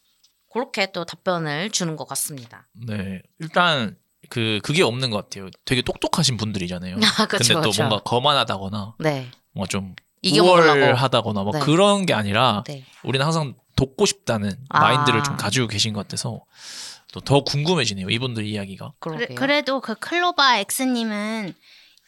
그렇게 0.52 0.92
또 0.92 1.06
답변을 1.06 1.72
주는 1.72 1.96
것 1.96 2.08
같습니다. 2.08 2.68
네. 2.74 3.22
일단 3.40 3.98
그 4.30 4.60
그게 4.64 4.84
없는 4.84 5.10
것 5.10 5.18
같아요. 5.18 5.50
되게 5.66 5.82
똑똑하신 5.82 6.38
분들이잖아요. 6.38 6.98
아, 7.18 7.26
그쵸, 7.26 7.38
근데 7.38 7.54
또 7.54 7.70
그쵸. 7.70 7.84
뭔가 7.84 8.04
거만하다거나 8.04 8.96
네. 9.00 9.32
뭔가 9.54 9.68
좀 9.68 9.96
이겨먹으려고. 10.22 10.80
우월하다거나 10.80 11.44
뭐 11.44 11.52
네. 11.54 11.60
그런 11.60 12.06
게 12.06 12.14
아니라 12.14 12.64
네. 12.68 12.84
우리는 13.04 13.26
항상 13.26 13.56
돕고 13.76 14.06
싶다는 14.06 14.52
아. 14.70 14.80
마인드를 14.80 15.24
좀 15.24 15.38
가지고 15.38 15.68
계신 15.68 15.94
것 15.94 16.02
같아서 16.02 16.42
또 17.14 17.20
더 17.22 17.44
궁금해지네요. 17.44 18.10
이분들 18.10 18.46
이야기가. 18.46 18.94
그러게요. 19.00 19.26
그래, 19.28 19.36
그래도 19.36 19.82
그 19.82 19.96
클로바 19.96 20.60
X님은 20.60 21.54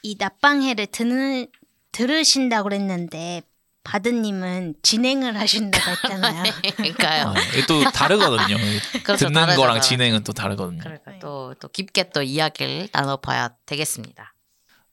이 0.03 0.15
낮방해를 0.17 0.88
듣는, 0.88 1.48
들으신다고 1.91 2.63
그랬는데 2.70 3.41
바드님은 3.84 4.75
진행을 4.82 5.38
하신다고 5.38 5.91
했잖아요. 5.91 6.43
그러니까요. 6.77 7.27
아, 7.27 7.34
이게 7.53 7.65
또 7.67 7.84
다르거든요. 7.91 8.55
그렇죠, 9.03 9.27
듣는 9.27 9.41
다르죠, 9.41 9.60
거랑. 9.60 9.82
진행은 9.82 10.24
또 10.24 10.32
다르거든요. 10.32 10.79
그러니까 10.82 11.20
또, 11.20 11.53
또 11.60 11.67
깊게 11.67 12.12
또 12.12 12.22
이야기를 12.24 12.88
나눠봐야 12.93 13.50
되겠습니다. 13.65 14.33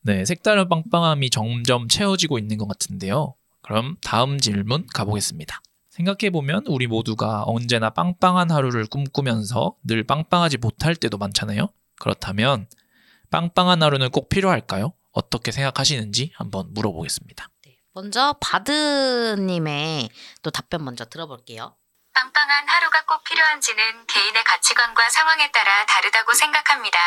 네, 0.03 0.25
색다른 0.25 0.69
빵빵함이 0.69 1.31
점점 1.31 1.89
채워지고 1.89 2.39
있는 2.39 2.57
것 2.57 2.67
같은데요. 2.67 3.35
그럼 3.63 3.97
다음 4.03 4.39
질문 4.39 4.87
가보겠습니다. 4.95 5.61
생각해보면 5.91 6.65
우리 6.69 6.87
모두가 6.87 7.43
언제나 7.47 7.91
빵빵한 7.91 8.51
하루를 8.51 8.87
꿈꾸면서 8.87 9.75
늘 9.85 10.05
빵빵하지 10.05 10.59
못할 10.59 10.97
때도 10.97 11.19
많잖아요. 11.19 11.69
그렇다면 11.99 12.67
빵빵한 13.31 13.83
하루는 13.83 14.11
꼭 14.11 14.29
필요할까요? 14.29 14.95
어떻게 15.13 15.53
생각하시는지 15.53 16.33
한번 16.35 16.73
물어보겠습니다. 16.73 17.49
네. 17.67 17.77
먼저 17.93 18.35
바드님의 18.41 20.09
또 20.43 20.51
답변 20.51 20.85
먼저 20.85 21.05
들어볼게요. 21.05 21.77
빵빵한 22.15 22.69
하루가 22.69 23.05
꼭 23.07 23.23
필요한지는 23.25 24.07
개인의 24.07 24.45
가치관과 24.45 25.11
상황에 25.11 25.51
따라 25.53 25.85
다르다고 25.87 26.33
생각합니다. 26.33 26.99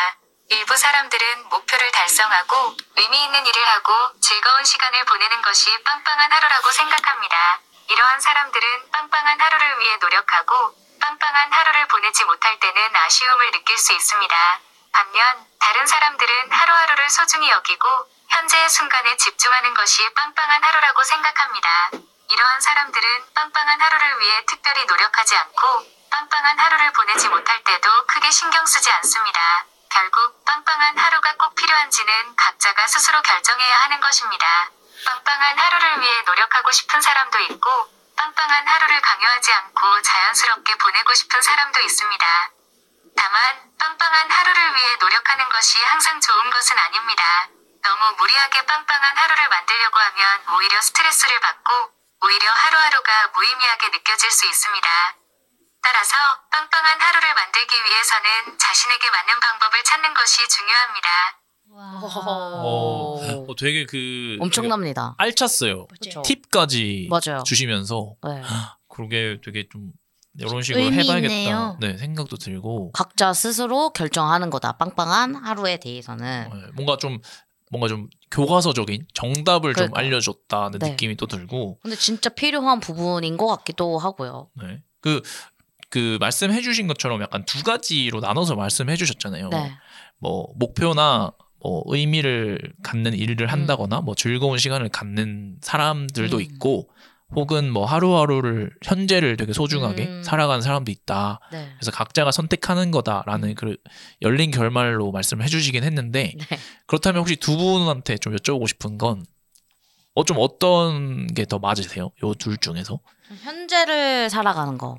일부 0.50 0.76
사람들은 0.76 1.50
목표를 1.50 1.92
달성하고 1.92 2.76
의미 2.98 3.24
있는 3.24 3.46
일을 3.46 3.68
하고 3.70 3.94
즐거운 4.20 4.64
시간을 4.64 5.06
보내는 5.06 5.42
것이 5.42 5.84
빵빵한 5.84 6.32
하루라고 6.32 6.72
생각합니다. 6.72 7.60
이러한 7.90 8.20
사람들은 8.20 8.92
빵빵한 8.92 9.40
하루를 9.40 9.80
위해 9.80 9.98
노력하고 9.98 10.76
빵빵한 11.02 11.52
하루를 11.52 11.88
보내지 11.88 12.26
못할 12.26 12.60
때는 12.60 12.96
아쉬움을 12.96 13.52
느낄 13.52 13.78
수 13.78 13.94
있습니다. 13.94 14.60
반면 14.92 15.48
다른 15.60 15.88
사람들은 15.88 16.52
하루하루를 16.52 17.10
소중히 17.10 17.50
여기고 17.50 17.88
현재의 18.30 18.70
순간에 18.70 19.16
집중하는 19.18 19.74
것이 19.74 20.14
빵빵한 20.14 20.64
하루라고 20.64 21.04
생각합니다. 21.04 21.90
이러한 22.30 22.62
사람들은 22.62 23.34
빵빵한 23.34 23.82
하루를 23.82 24.20
위해 24.20 24.46
특별히 24.46 24.86
노력하지 24.86 25.36
않고 25.36 25.86
빵빵한 26.12 26.60
하루를 26.60 26.94
보내지 26.94 27.30
못할 27.30 27.64
때도 27.64 28.06
크게 28.08 28.30
신경 28.30 28.66
쓰지 28.66 28.92
않습니다. 28.92 29.66
결국 29.94 30.44
빵빵한 30.44 30.98
하루가 30.98 31.36
꼭 31.38 31.54
필요한지는 31.54 32.36
각자가 32.36 32.88
스스로 32.88 33.22
결정해야 33.22 33.78
하는 33.84 34.02
것입니다. 34.02 34.72
빵빵한 35.06 35.60
하루를 35.60 36.02
위해 36.02 36.22
노력하고 36.24 36.72
싶은 36.72 37.00
사람도 37.00 37.40
있고 37.42 37.70
빵빵한 38.18 38.68
하루를 38.68 39.02
강요하지 39.02 39.54
않고 39.54 40.02
자연스럽게 40.02 40.76
보내고 40.78 41.14
싶은 41.14 41.40
사람도 41.40 41.80
있습니다. 41.82 42.26
다만 43.16 43.72
빵빵한 43.78 44.32
하루를 44.32 44.76
위해 44.76 44.96
노력하는 44.96 45.48
것이 45.50 45.84
항상 45.84 46.20
좋은 46.20 46.50
것은 46.50 46.80
아닙니다. 46.80 47.50
너무 47.84 48.16
무리하게 48.18 48.66
빵빵한 48.66 49.16
하루를 49.16 49.48
만들려고 49.50 50.00
하면 50.00 50.44
오히려 50.56 50.82
스트레스를 50.82 51.40
받고 51.40 51.92
오히려 52.24 52.52
하루하루가 52.52 53.28
무의미하게 53.36 53.90
느껴질 53.90 54.32
수 54.32 54.48
있습니다. 54.48 55.23
따라서 55.84 56.16
빵빵한 56.52 57.00
하루를 57.02 57.34
만들기 57.36 57.76
위해서는 57.76 58.58
자신에게 58.58 59.10
맞는 59.10 59.40
방법을 59.40 59.84
찾는 59.84 60.14
것이 60.14 60.38
중요합니다. 60.48 61.10
어, 61.76 63.46
어, 63.48 63.56
되게 63.56 63.86
그 63.86 64.38
엄청납니다. 64.40 65.16
되게 65.18 65.28
알찼어요. 65.30 65.88
그쵸. 65.88 66.22
팁까지 66.22 67.10
맞아요. 67.10 67.44
주시면서 67.44 68.14
네. 68.24 68.42
그러게 68.90 69.40
되게 69.44 69.68
좀 69.72 69.92
이런 70.40 70.62
식으로 70.62 70.84
의미 70.84 70.98
해봐야겠다. 71.00 71.34
있네요. 71.34 71.78
네 71.80 71.98
생각도 71.98 72.38
들고 72.38 72.92
각자 72.92 73.34
스스로 73.34 73.90
결정하는 73.92 74.50
거다. 74.50 74.74
빵빵한 74.74 75.36
하루에 75.36 75.78
대해서는. 75.78 76.50
네, 76.52 76.72
뭔가 76.76 76.98
좀 76.98 77.20
뭔가 77.72 77.88
좀 77.88 78.08
교과서적인 78.32 79.08
정답을 79.14 79.74
좀 79.74 79.88
그러니까요. 79.88 80.06
알려줬다는 80.06 80.80
네. 80.80 80.92
느낌이 80.92 81.16
또 81.18 81.26
들고 81.28 81.80
근데 81.82 81.96
진짜 81.96 82.30
필요한 82.30 82.80
부분인 82.80 83.36
것 83.38 83.48
같기도 83.48 83.98
하고요. 83.98 84.50
네. 84.62 84.82
그, 85.02 85.22
그 85.94 86.18
말씀해 86.20 86.62
주신 86.62 86.88
것처럼 86.88 87.22
약간 87.22 87.46
두 87.46 87.62
가지로 87.62 88.20
나눠서 88.20 88.56
말씀해 88.56 88.96
주셨잖아요. 88.96 89.50
네. 89.50 89.72
뭐 90.18 90.48
목표나 90.56 91.32
뭐 91.62 91.84
의미를 91.86 92.58
갖는 92.82 93.14
일을 93.14 93.46
한다거나 93.52 94.02
뭐 94.02 94.16
즐거운 94.16 94.58
시간을 94.58 94.90
갖는 94.90 95.58
사람들도 95.62 96.38
음. 96.38 96.42
있고 96.42 96.90
혹은 97.36 97.70
뭐 97.72 97.86
하루하루를 97.86 98.72
현재를 98.84 99.38
되게 99.38 99.54
소중하게 99.54 100.06
음. 100.08 100.24
살아가는 100.24 100.64
사람도 100.64 100.92
있다. 100.92 101.40
네. 101.52 101.70
그래서 101.78 101.92
각자가 101.92 102.32
선택하는 102.32 102.90
거다라는 102.90 103.54
그 103.54 103.78
열린 104.24 104.50
결말로 104.50 105.12
말씀을 105.12 105.44
해주시긴 105.46 105.84
했는데 105.84 106.34
네. 106.36 106.58
그렇다면 106.88 107.20
혹시 107.20 107.36
두 107.36 107.56
분한테 107.56 108.18
좀 108.18 108.36
여쭤보고 108.36 108.68
싶은 108.68 108.98
건 108.98 109.24
어, 110.16 110.24
좀 110.26 110.38
어떤 110.40 111.28
게 111.28 111.46
더 111.46 111.60
맞으세요? 111.60 112.10
요 112.24 112.34
둘 112.34 112.58
중에서? 112.58 113.00
현재를 113.44 114.32
살아가는 114.32 114.80
거. 114.80 114.98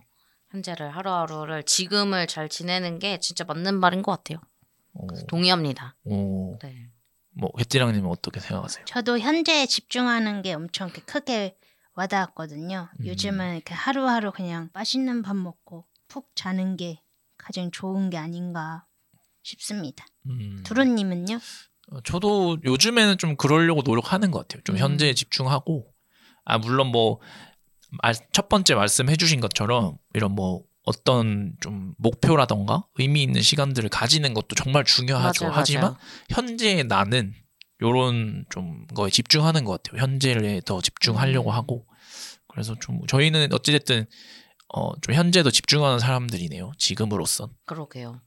현재를 0.55 0.95
하루하루를 0.95 1.65
지금을 1.65 2.29
잘 2.29 2.49
지내는 2.49 3.01
게 3.01 3.19
진짜 3.19 3.45
맞는 3.45 3.75
말인 3.81 4.03
것 4.03 4.13
같아요. 4.13 4.39
어, 4.95 5.07
동의합니다. 5.27 5.97
어, 6.05 6.59
네. 6.63 6.91
뭐 7.37 7.51
혜띠랑님은 7.59 8.09
어떻게 8.09 8.39
생각하세요? 8.39 8.85
저도 8.85 9.19
현재에 9.19 9.67
집중하는 9.67 10.43
게 10.43 10.55
엄청 10.55 10.89
이렇게 10.89 11.03
크게 11.03 11.59
와닿았거든요. 11.95 12.89
음. 13.01 13.07
요즘은 13.07 13.55
이렇게 13.57 13.75
하루하루 13.75 14.31
그냥 14.31 14.71
맛있는 14.73 15.23
밥 15.23 15.35
먹고 15.35 15.87
푹 16.07 16.31
자는 16.37 16.77
게 16.77 17.03
가장 17.37 17.73
좋은 17.73 18.11
게 18.11 18.17
아닌가 18.17 18.87
싶습니다. 19.43 20.07
음, 20.27 20.63
두루님은요? 20.65 21.41
어, 21.91 22.01
저도 22.03 22.59
요즘에는 22.65 23.19
좀 23.19 23.37
그러려고 23.37 23.83
노력하는 23.83 24.31
것 24.31 24.41
같아요. 24.41 24.63
좀 24.63 24.77
음. 24.77 24.79
현재에 24.79 25.15
집중하고 25.15 25.93
아 26.45 26.59
물론 26.59 26.89
뭐 26.89 27.21
첫 28.33 28.49
번째 28.49 28.75
말씀해 28.75 29.17
주신 29.17 29.41
것처럼 29.41 29.97
이런 30.15 30.33
뭐 30.33 30.63
어떤 30.85 31.55
좀 31.61 31.95
목표라던가 31.99 32.85
의미 32.97 33.23
있는 33.23 33.41
시간들을 33.41 33.89
가지는 33.89 34.35
것도 34.35 34.55
정말 34.55 34.85
중요하죠. 34.85 35.47
맞아요, 35.47 35.57
하지만 35.57 35.83
맞아요. 35.83 35.97
현재의 36.31 36.85
나는 36.85 37.35
요런 37.83 38.45
좀 38.51 38.87
거에 38.89 39.11
집중하는 39.11 39.65
것 39.65 39.83
같아요. 39.83 40.03
현재에 40.03 40.61
더 40.65 40.81
집중하려고 40.81 41.51
음. 41.51 41.55
하고 41.55 41.87
그래서 42.49 42.75
좀 42.81 43.05
저희는 43.07 43.53
어찌 43.53 43.73
됐든 43.73 44.07
어좀 44.69 45.15
현재도 45.15 45.51
집중하는 45.51 45.99
사람들이네요. 45.99 46.73
지금으로선. 46.79 47.49
그러게요. 47.67 48.21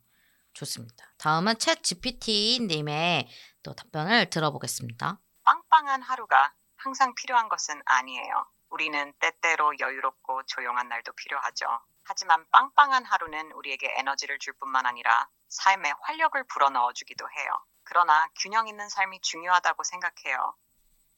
좋습니다. 0.54 1.14
다음은 1.20 1.54
챗 1.56 1.84
GPT님의 1.84 3.28
또 3.64 3.74
답변을 3.74 4.30
들어보겠습니다. 4.30 5.20
빵빵한 5.44 6.02
하루가 6.02 6.54
항상 6.78 7.14
필요한 7.16 7.48
것은 7.48 7.82
아니에요. 7.86 8.46
우리는 8.70 9.14
때때로 9.20 9.74
여유롭고 9.80 10.44
조용한 10.48 10.90
날도 10.90 11.14
필요하죠. 11.14 11.66
하지만 12.04 12.46
빵빵한 12.52 13.06
하루는 13.06 13.52
우리에게 13.54 13.94
에너지를 13.98 14.40
줄 14.40 14.54
뿐만 14.54 14.86
아니라 14.86 15.30
삶에 15.50 15.92
활력을 16.02 16.46
불어넣어 16.46 16.94
주기도 16.94 17.26
해요. 17.30 17.52
그러나 17.84 18.28
균형 18.40 18.68
있는 18.68 18.90
삶이 18.90 19.22
중요하다고 19.22 19.84
생각해요. 19.84 20.56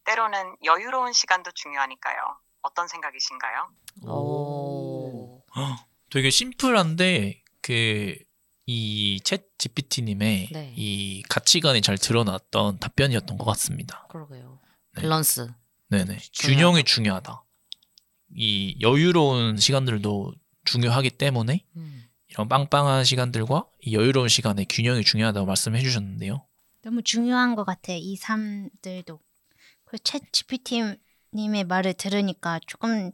때로는 0.05 0.55
여유로운 0.63 1.13
시간도 1.13 1.51
중요하니까요. 1.51 2.39
어떤 2.61 2.87
생각이신가요? 2.87 3.69
오. 4.07 5.43
되게 6.09 6.29
심플한데 6.29 7.43
그 7.61 8.15
이챗 8.67 9.47
GPT님의 9.57 10.49
네. 10.51 10.73
이 10.75 11.23
가치관이 11.29 11.81
잘 11.81 11.97
드러났던 11.97 12.79
답변이었던 12.79 13.37
것 13.37 13.45
같습니다. 13.45 14.07
그러게요. 14.09 14.59
네. 14.95 15.01
밸런스. 15.01 15.51
네네. 15.89 16.17
균형이 16.39 16.83
중요하다. 16.83 17.43
이 18.35 18.77
여유로운 18.79 19.57
시간들도 19.57 20.33
중요하기 20.65 21.11
때문에 21.11 21.65
음. 21.75 22.03
이런 22.27 22.47
빵빵한 22.47 23.03
시간들과 23.03 23.65
이 23.81 23.95
여유로운 23.95 24.27
시간의 24.27 24.67
균형이 24.69 25.03
중요하다고 25.03 25.47
말씀해 25.47 25.81
주셨는데요. 25.81 26.45
너무 26.83 27.01
중요한 27.01 27.55
것 27.55 27.65
같아요. 27.65 27.97
이 27.97 28.15
삶들도. 28.15 29.19
그챗 29.85 30.31
GPT님의 30.31 31.63
말을 31.67 31.93
들으니까 31.93 32.59
조금 32.67 33.11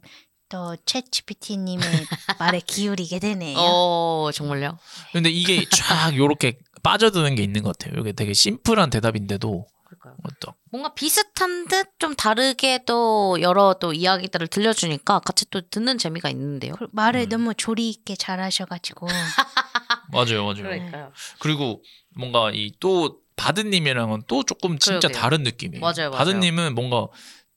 더챗 0.50 1.10
GPT님의 1.10 1.80
말에 2.38 2.60
기울이게 2.60 3.18
되네요. 3.18 3.58
오, 3.58 4.30
정말요? 4.32 4.78
근데 5.12 5.30
이게 5.30 5.64
쫙 5.70 6.14
요렇게 6.14 6.58
빠져드는 6.82 7.34
게 7.34 7.42
있는 7.42 7.62
것 7.62 7.76
같아요. 7.76 7.98
이게 8.00 8.12
되게 8.12 8.32
심플한 8.34 8.90
대답인데도 8.90 9.66
그럴까요? 10.06 10.16
어떤 10.24 10.54
뭔가 10.70 10.94
비슷한 10.94 11.66
듯 11.68 11.86
좀 11.98 12.14
다르게 12.14 12.80
또 12.86 13.38
여러 13.40 13.74
또 13.80 13.92
이야기들을 13.92 14.48
들려주니까 14.48 15.20
같이 15.20 15.48
또 15.50 15.60
듣는 15.62 15.96
재미가 15.98 16.28
있는데요. 16.30 16.74
그 16.74 16.88
말을 16.92 17.22
음. 17.22 17.28
너무 17.28 17.54
조리 17.54 17.88
있게 17.88 18.16
잘하셔가지고 18.16 19.06
맞아요, 20.12 20.44
맞아요. 20.44 20.54
그러니까요. 20.62 21.12
그리고 21.38 21.82
뭔가 22.14 22.50
이 22.52 22.72
또 22.80 23.20
바드님이랑은 23.36 24.22
또 24.28 24.42
조금 24.44 24.78
진짜 24.78 25.08
그러게요. 25.08 25.20
다른 25.20 25.42
느낌이에요. 25.42 25.80
맞아요, 25.80 26.10
맞아요. 26.10 26.12
바드님은 26.12 26.74
뭔가 26.74 27.08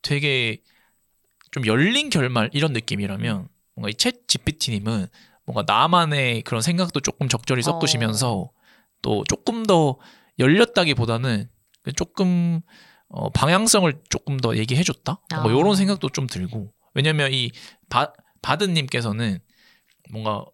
되게 0.02 0.62
좀 1.52 1.66
열린 1.66 2.10
결말 2.10 2.50
이런 2.54 2.74
느낌이라면 2.74 3.48
뭔가 3.76 3.90
이챗 3.90 4.28
GPT님은 4.28 5.08
뭔가 5.46 5.64
나만의 5.66 6.42
그런 6.44 6.62
생각도 6.62 7.00
조금 7.00 7.28
적절히 7.30 7.62
섞으시면서 7.62 8.50
또 9.02 9.24
조금 9.30 9.66
더 9.66 9.98
열렸다기보다는 10.38 11.50
그 11.50 11.59
조금 11.94 12.62
어, 13.08 13.30
방향성을 13.32 14.02
조금 14.10 14.38
더 14.38 14.56
얘기해줬다. 14.58 15.22
뭔가 15.32 15.50
아. 15.50 15.54
이런 15.54 15.76
생각도 15.76 16.10
좀 16.10 16.28
들고 16.28 16.72
왜냐면 16.94 17.32
이 17.34 17.52
바, 17.90 18.14
바드님께서는 18.42 19.40
뭔가 20.12 20.46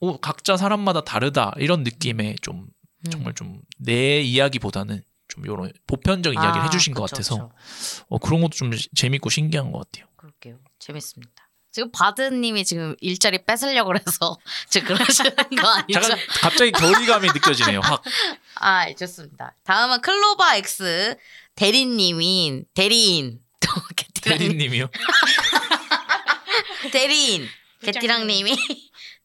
오, 0.00 0.18
각자 0.18 0.56
사람마다 0.56 1.02
다르다 1.02 1.52
이런 1.58 1.82
느낌의 1.84 2.36
좀 2.42 2.66
음. 3.06 3.10
정말 3.10 3.34
좀 3.34 3.60
내 3.78 4.20
이야기보다는 4.20 5.02
좀 5.28 5.44
이런 5.44 5.70
보편적인 5.86 6.40
이야기를 6.40 6.60
아, 6.62 6.64
해주신 6.64 6.94
것 6.94 7.02
그쵸, 7.02 7.14
같아서 7.16 7.48
그쵸. 7.48 8.04
어, 8.08 8.18
그런 8.18 8.40
것도 8.40 8.50
좀 8.50 8.70
재밌고 8.94 9.28
신기한 9.30 9.70
것 9.72 9.78
같아요. 9.90 10.08
그럴게요. 10.16 10.58
재밌습니다. 10.78 11.35
지금 11.76 11.90
바드님이 11.90 12.64
지금 12.64 12.96
일자리 13.02 13.44
뺏으려고 13.44 13.88
그래서 13.88 14.38
지금 14.70 14.96
그러시는 14.96 15.30
거 15.60 15.68
아니죠? 15.68 16.00
잠깐 16.00 16.18
갑자기 16.40 16.72
거리감이 16.72 17.28
느껴지네요. 17.28 17.80
확. 17.80 18.02
아, 18.54 18.90
좋습니다. 18.94 19.52
다음은 19.64 20.00
클로바 20.00 20.56
X 20.56 21.16
대리님인 21.54 22.64
대리인 22.72 23.40
대리님이요. 24.22 24.88
대리인 26.92 27.46
개띠랑님이 27.82 28.56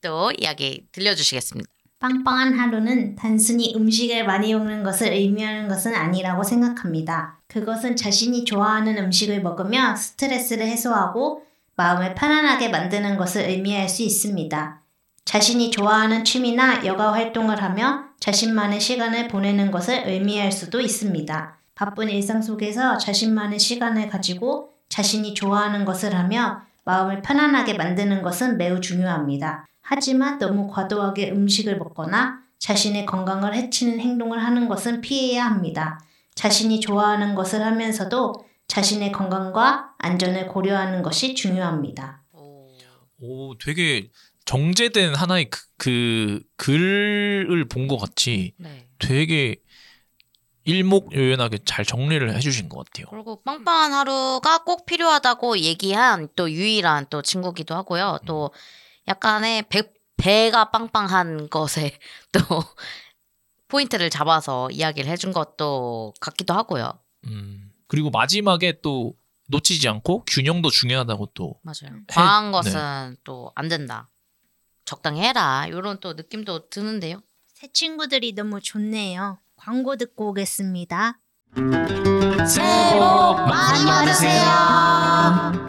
또 0.01 0.33
이야기 0.37 0.83
들려주시겠습니다. 0.91 1.71
빵빵한 1.99 2.59
하루는 2.59 3.15
단순히 3.15 3.73
음식을 3.77 4.25
많이 4.25 4.53
먹는 4.53 4.83
것을 4.83 5.13
의미하는 5.13 5.69
것은 5.69 5.95
아니라고 5.95 6.43
생각합니다. 6.43 7.39
그것은 7.47 7.95
자신이 7.95 8.43
좋아하는 8.43 8.97
음식을 8.97 9.41
먹으며 9.41 9.95
스트레스를 9.95 10.67
해소하고 10.67 11.49
마음을 11.81 12.13
편안하게 12.13 12.69
만드는 12.69 13.17
것을 13.17 13.49
의미할 13.49 13.89
수 13.89 14.03
있습니다. 14.03 14.83
자신이 15.25 15.71
좋아하는 15.71 16.23
취미나 16.23 16.85
여가 16.85 17.11
활동을 17.11 17.63
하며 17.63 18.03
자신만의 18.19 18.79
시간을 18.79 19.27
보내는 19.27 19.71
것을 19.71 20.07
의미할 20.07 20.51
수도 20.51 20.79
있습니다. 20.79 21.57
바쁜 21.73 22.09
일상 22.09 22.43
속에서 22.43 22.99
자신만의 22.99 23.57
시간을 23.57 24.09
가지고 24.09 24.73
자신이 24.89 25.33
좋아하는 25.33 25.83
것을 25.83 26.13
하며 26.13 26.61
마음을 26.85 27.23
편안하게 27.23 27.73
만드는 27.73 28.21
것은 28.21 28.59
매우 28.59 28.79
중요합니다. 28.79 29.65
하지만 29.81 30.37
너무 30.37 30.69
과도하게 30.69 31.31
음식을 31.31 31.79
먹거나 31.79 32.41
자신의 32.59 33.07
건강을 33.07 33.55
해치는 33.55 33.99
행동을 33.99 34.43
하는 34.43 34.67
것은 34.67 35.01
피해야 35.01 35.45
합니다. 35.45 35.99
자신이 36.35 36.79
좋아하는 36.79 37.33
것을 37.33 37.65
하면서도 37.65 38.35
자신의 38.71 39.11
건강과 39.11 39.95
안전을 39.97 40.47
고려하는 40.47 41.03
것이 41.03 41.35
중요합니다. 41.35 42.23
오, 43.19 43.57
되게 43.57 44.09
정제된 44.45 45.13
하나의 45.13 45.49
그, 45.49 45.59
그 45.77 46.41
글을 46.55 47.67
본 47.67 47.89
것 47.89 47.97
같이 47.97 48.53
네. 48.57 48.87
되게 48.97 49.57
일목요연하게 50.63 51.59
잘 51.65 51.83
정리를 51.83 52.33
해주신 52.33 52.69
것 52.69 52.85
같아요. 52.85 53.07
그리고 53.09 53.41
빵빵한 53.43 53.91
하루가 53.91 54.63
꼭 54.63 54.85
필요하다고 54.85 55.57
얘기한 55.59 56.29
또 56.37 56.49
유일한 56.49 57.07
또 57.09 57.21
친구기도 57.21 57.75
하고요. 57.75 58.19
또 58.25 58.51
약간의 59.09 59.63
배, 59.63 59.83
배가 60.15 60.71
빵빵한 60.71 61.49
것에 61.49 61.91
또 62.31 62.39
포인트를 63.67 64.09
잡아서 64.09 64.69
이야기를 64.71 65.11
해준 65.11 65.33
것도 65.33 66.13
같기도 66.21 66.53
하고요. 66.53 66.93
음, 67.25 67.70
그리고 67.91 68.09
마지막에 68.09 68.79
또 68.81 69.15
놓치지 69.49 69.89
않고 69.89 70.23
균형도 70.25 70.69
중요하다고 70.69 71.31
또 71.33 71.59
맞아요. 71.61 71.99
과한 72.07 72.45
네. 72.45 72.51
것은 72.51 73.17
또안 73.25 73.67
된다. 73.67 74.09
적당히 74.85 75.19
해라. 75.19 75.65
이런 75.67 75.99
또 75.99 76.13
느낌도 76.13 76.69
드는데요. 76.69 77.21
새 77.53 77.67
친구들이 77.67 78.31
너무 78.31 78.61
좋네요. 78.61 79.39
광고 79.57 79.97
듣고 79.97 80.29
오겠습니다. 80.29 81.19
새해 82.47 82.93
복 82.93 83.01
많이 83.49 83.83
받으세요. 83.83 84.41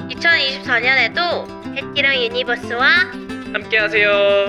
2024년에도 0.09 1.75
해띠랑 1.75 2.23
유니버스와 2.23 2.87
함께하세요. 3.53 4.47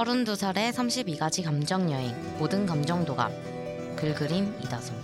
서른두 0.00 0.34
살의 0.34 0.72
32가지 0.72 1.44
감정 1.44 1.92
여행 1.92 2.16
모든 2.38 2.64
감정 2.64 3.04
도감 3.04 3.30
글그림 3.96 4.58
이다솜 4.62 4.96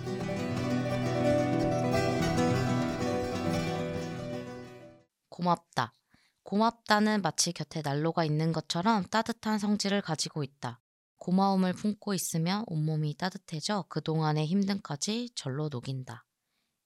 고맙다. 5.29 5.93
고맙다는 6.41 7.21
마치 7.21 7.53
곁에 7.53 7.83
난로가 7.83 8.25
있는 8.25 8.51
것처럼 8.51 9.03
따뜻한 9.11 9.59
성질을 9.59 10.01
가지고 10.01 10.41
있다. 10.41 10.79
고마움을 11.17 11.73
품고 11.73 12.15
있으면 12.15 12.63
온몸이 12.65 13.17
따뜻해져 13.17 13.85
그동안의 13.89 14.47
힘듦까지 14.47 15.29
절로 15.35 15.69
녹인다. 15.69 16.25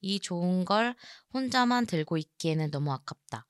이 0.02 0.20
좋은 0.20 0.66
걸 0.66 0.98
혼자만 1.34 1.86
들고 1.86 2.18
있기에는 2.18 2.72
너무 2.72 2.92
아깝다. 2.92 3.48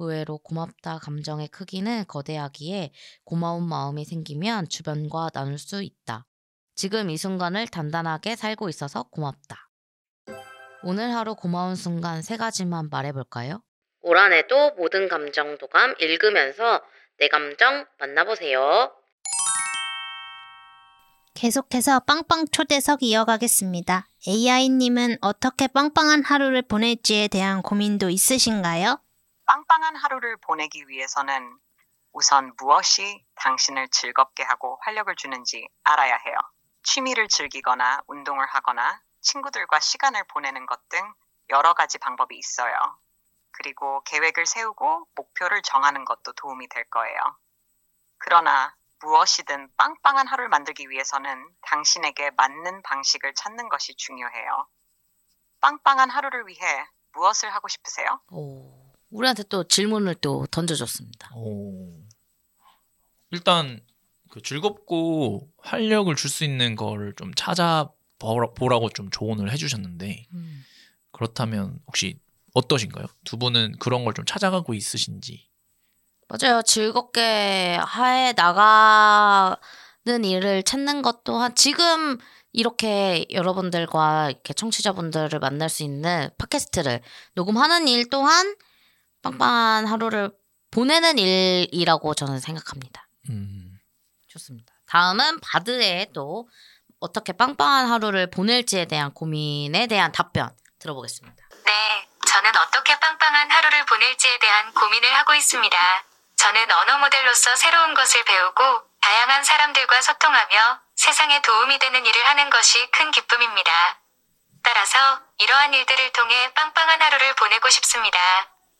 의외로 0.00 0.38
고맙다 0.38 0.98
감정의 0.98 1.48
크기는 1.48 2.04
거대하기에 2.08 2.90
고마운 3.24 3.68
마음이 3.68 4.04
생기면 4.04 4.68
주변과 4.68 5.30
나눌 5.34 5.58
수 5.58 5.82
있다. 5.82 6.26
지금 6.74 7.10
이 7.10 7.16
순간을 7.16 7.68
단단하게 7.68 8.36
살고 8.36 8.68
있어서 8.70 9.04
고맙다. 9.10 9.68
오늘 10.82 11.14
하루 11.14 11.34
고마운 11.34 11.74
순간 11.76 12.22
세 12.22 12.36
가지만 12.36 12.88
말해볼까요? 12.90 13.62
올 14.02 14.16
한 14.16 14.32
해도 14.32 14.72
모든 14.78 15.08
감정 15.08 15.58
도감 15.58 15.94
읽으면서 16.00 16.80
내 17.18 17.28
감정 17.28 17.84
만나보세요. 17.98 18.92
계속해서 21.34 22.00
빵빵 22.00 22.46
초대석 22.50 23.02
이어가겠습니다. 23.02 24.08
AI님은 24.26 25.18
어떻게 25.20 25.66
빵빵한 25.68 26.22
하루를 26.24 26.62
보낼지에 26.62 27.28
대한 27.28 27.62
고민도 27.62 28.10
있으신가요? 28.10 29.00
빵빵한 29.50 29.96
하루를 29.96 30.36
보내기 30.36 30.86
위해서는 30.86 31.58
우선 32.12 32.52
무엇이 32.56 33.24
당신을 33.34 33.88
즐겁게 33.88 34.44
하고 34.44 34.78
활력을 34.82 35.16
주는지 35.16 35.68
알아야 35.82 36.14
해요. 36.18 36.36
취미를 36.84 37.26
즐기거나 37.26 38.02
운동을 38.06 38.46
하거나 38.46 39.02
친구들과 39.20 39.80
시간을 39.80 40.22
보내는 40.28 40.66
것 40.66 40.88
등 40.88 41.00
여러 41.48 41.74
가지 41.74 41.98
방법이 41.98 42.38
있어요. 42.38 42.76
그리고 43.50 44.02
계획을 44.04 44.46
세우고 44.46 45.08
목표를 45.16 45.62
정하는 45.62 46.04
것도 46.04 46.32
도움이 46.34 46.68
될 46.68 46.84
거예요. 46.84 47.18
그러나 48.18 48.76
무엇이든 49.00 49.72
빵빵한 49.76 50.28
하루를 50.28 50.48
만들기 50.48 50.88
위해서는 50.90 51.44
당신에게 51.62 52.30
맞는 52.36 52.82
방식을 52.82 53.34
찾는 53.34 53.68
것이 53.68 53.96
중요해요. 53.96 54.68
빵빵한 55.60 56.08
하루를 56.08 56.46
위해 56.46 56.86
무엇을 57.14 57.52
하고 57.52 57.66
싶으세요? 57.66 58.20
오, 58.30 58.79
우리한테 59.10 59.42
또 59.44 59.64
질문을 59.64 60.14
또 60.16 60.46
던져줬습니다. 60.50 61.30
오. 61.34 62.00
일단 63.30 63.80
그 64.30 64.40
즐겁고 64.42 65.48
활력을 65.58 66.14
줄 66.16 66.30
수 66.30 66.44
있는 66.44 66.76
걸 66.76 67.12
좀 67.16 67.32
찾아 67.34 67.90
보라고 68.18 68.90
좀 68.90 69.10
조언을 69.10 69.50
해주셨는데 69.52 70.26
음. 70.34 70.64
그렇다면 71.12 71.80
혹시 71.86 72.18
어떠신가요? 72.54 73.06
두 73.24 73.36
분은 73.38 73.76
그런 73.78 74.04
걸 74.04 74.12
좀 74.14 74.24
찾아가고 74.24 74.74
있으신지? 74.74 75.48
맞아요. 76.28 76.62
즐겁게 76.62 77.20
해 77.80 78.32
나가는 78.36 80.24
일을 80.24 80.62
찾는 80.62 81.02
것 81.02 81.24
또한 81.24 81.54
지금 81.54 82.18
이렇게 82.52 83.26
여러분들과 83.30 84.30
이렇게 84.30 84.52
청취자분들을 84.54 85.38
만날 85.40 85.68
수 85.68 85.82
있는 85.82 86.30
팟캐스트를 86.38 87.00
녹음하는 87.34 87.88
일 87.88 88.08
또한 88.10 88.54
빵빵한 89.22 89.86
하루를 89.86 90.30
보내는 90.70 91.18
일이라고 91.18 92.14
저는 92.14 92.40
생각합니다. 92.40 93.06
음, 93.28 93.78
좋습니다. 94.28 94.72
다음은 94.86 95.40
바드의 95.40 96.10
또 96.14 96.48
어떻게 97.00 97.32
빵빵한 97.32 97.86
하루를 97.90 98.30
보낼지에 98.30 98.86
대한 98.86 99.12
고민에 99.12 99.86
대한 99.86 100.12
답변 100.12 100.50
들어보겠습니다. 100.78 101.36
네, 101.64 102.08
저는 102.26 102.56
어떻게 102.56 102.98
빵빵한 102.98 103.50
하루를 103.50 103.86
보낼지에 103.86 104.38
대한 104.38 104.72
고민을 104.72 105.14
하고 105.16 105.34
있습니다. 105.34 105.76
저는 106.36 106.70
언어 106.70 106.98
모델로서 106.98 107.56
새로운 107.56 107.94
것을 107.94 108.24
배우고 108.24 108.62
다양한 109.00 109.44
사람들과 109.44 110.00
소통하며 110.02 110.80
세상에 110.94 111.40
도움이 111.42 111.78
되는 111.78 112.04
일을 112.04 112.26
하는 112.26 112.50
것이 112.50 112.90
큰 112.90 113.10
기쁨입니다. 113.10 114.00
따라서 114.62 115.20
이러한 115.38 115.72
일들을 115.72 116.12
통해 116.12 116.52
빵빵한 116.54 117.00
하루를 117.00 117.34
보내고 117.34 117.70
싶습니다. 117.70 118.18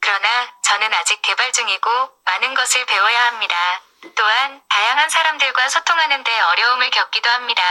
그러나 0.01 0.29
저는 0.63 0.93
아직 0.95 1.21
개발 1.23 1.53
중이고 1.53 1.89
많은 2.25 2.55
것을 2.55 2.87
배워야 2.87 3.27
합니다. 3.27 3.55
또한 4.17 4.63
다양한 4.69 5.09
사람들과 5.09 5.69
소통하는데 5.69 6.31
어려움을 6.41 6.91
겪기도 6.91 7.29
합니다. 7.31 7.63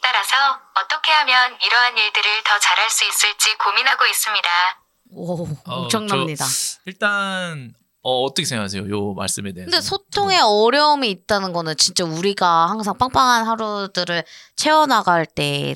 따라서 0.00 0.36
어떻게 0.74 1.12
하면 1.12 1.56
이러한 1.60 1.96
일들을 1.96 2.42
더 2.44 2.58
잘할 2.58 2.90
수 2.90 3.04
있을지 3.04 3.56
고민하고 3.58 4.06
있습니다. 4.06 4.48
오, 5.10 5.44
어, 5.44 5.82
엄청납니다. 5.82 6.44
일단 6.86 7.74
어, 8.02 8.22
어떻게 8.22 8.44
생각하세요? 8.46 8.88
요 8.90 9.12
말씀에 9.14 9.52
대해서. 9.52 9.70
근데 9.70 9.80
소통에 9.80 10.38
어려움이 10.40 11.10
있다는 11.10 11.52
거는 11.52 11.76
진짜 11.76 12.04
우리가 12.04 12.68
항상 12.68 12.96
빵빵한 12.96 13.46
하루들을 13.46 14.24
채워나갈 14.56 15.26
때 15.26 15.74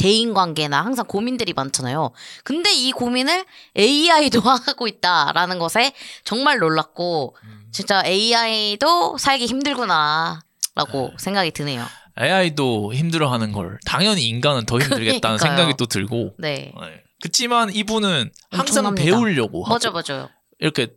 대인 0.00 0.32
관계나 0.32 0.82
항상 0.82 1.04
고민들이 1.06 1.52
많잖아요. 1.52 2.10
근데 2.42 2.72
이 2.72 2.90
고민을 2.90 3.44
AI도 3.76 4.40
하고 4.48 4.88
있다라는 4.88 5.58
것에 5.58 5.92
정말 6.24 6.58
놀랐고 6.58 7.36
음. 7.44 7.68
진짜 7.70 8.02
AI도 8.04 9.18
살기 9.18 9.44
힘들구나라고 9.46 11.12
생각이 11.18 11.50
드네요. 11.52 11.84
AI도 12.18 12.92
힘들어하는 12.94 13.52
걸 13.52 13.78
당연히 13.86 14.26
인간은 14.26 14.66
더 14.66 14.78
힘들겠다는 14.78 15.20
그러니까요. 15.20 15.38
생각이 15.38 15.74
또 15.76 15.86
들고. 15.86 16.34
네. 16.38 16.72
네. 16.80 17.02
그렇지만 17.22 17.70
이분은 17.74 18.30
항상 18.50 18.86
엄청납니다. 18.86 19.04
배우려고 19.04 19.64
하고 19.64 19.74
맞아 19.74 19.90
맞아요. 19.90 20.28
이렇게 20.58 20.88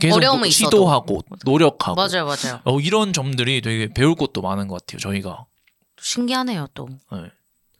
계속 0.00 0.16
어려움은 0.16 0.42
노- 0.42 0.46
있어도. 0.46 0.66
시도하고 0.76 1.20
노력하고 1.44 1.94
맞아요 1.94 2.26
맞아요. 2.26 2.60
어, 2.64 2.78
이런 2.80 3.12
점들이 3.12 3.60
되게 3.62 3.88
배울 3.92 4.14
것도 4.14 4.42
많은 4.42 4.68
것 4.68 4.80
같아요. 4.84 4.98
저희가. 5.00 5.46
신기하네요 6.00 6.68
또. 6.74 6.88
네. 7.12 7.18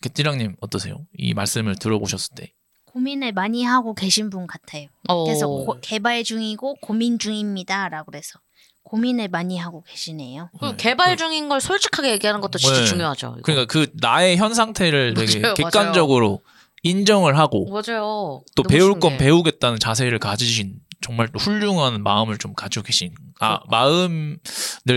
개띠랑님 0.08 0.56
어떠세요? 0.60 0.98
이 1.16 1.32
말씀을 1.34 1.76
들어보셨을 1.76 2.34
때. 2.36 2.52
고민을 2.86 3.32
많이 3.32 3.64
하고 3.64 3.94
계신 3.94 4.28
분 4.30 4.46
같아요. 4.46 4.86
어. 5.08 5.24
그래서 5.24 5.46
고- 5.48 5.78
개발 5.80 6.22
중이고 6.22 6.76
고민 6.80 7.18
중입니다라고 7.18 8.10
그래서 8.12 8.38
고민을 8.84 9.28
많이 9.28 9.56
하고 9.58 9.82
계시네요. 9.82 10.50
그 10.60 10.66
네. 10.66 10.74
개발 10.76 11.16
중인 11.16 11.48
걸 11.48 11.60
솔직하게 11.60 12.12
얘기하는 12.12 12.40
것도 12.42 12.58
진짜 12.58 12.80
네. 12.80 12.86
중요하죠. 12.86 13.28
이거. 13.38 13.40
그러니까 13.42 13.66
그 13.72 13.90
나의 13.94 14.36
현 14.36 14.54
상태를 14.54 15.14
되게 15.14 15.40
맞아요, 15.40 15.54
객관적으로 15.54 16.42
인정을 16.82 17.38
하고 17.38 17.66
맞아요. 17.70 18.42
또 18.54 18.62
배울 18.62 18.92
건 19.00 19.12
신기해. 19.12 19.16
배우겠다는 19.18 19.78
자세를 19.80 20.18
가지신 20.18 20.76
정말 21.00 21.28
또 21.32 21.38
훌륭한 21.38 22.02
마음을 22.02 22.36
좀 22.38 22.54
가지고 22.54 22.84
계신 22.84 23.14
아 23.40 23.58
그 23.60 23.66
마음을 23.70 24.38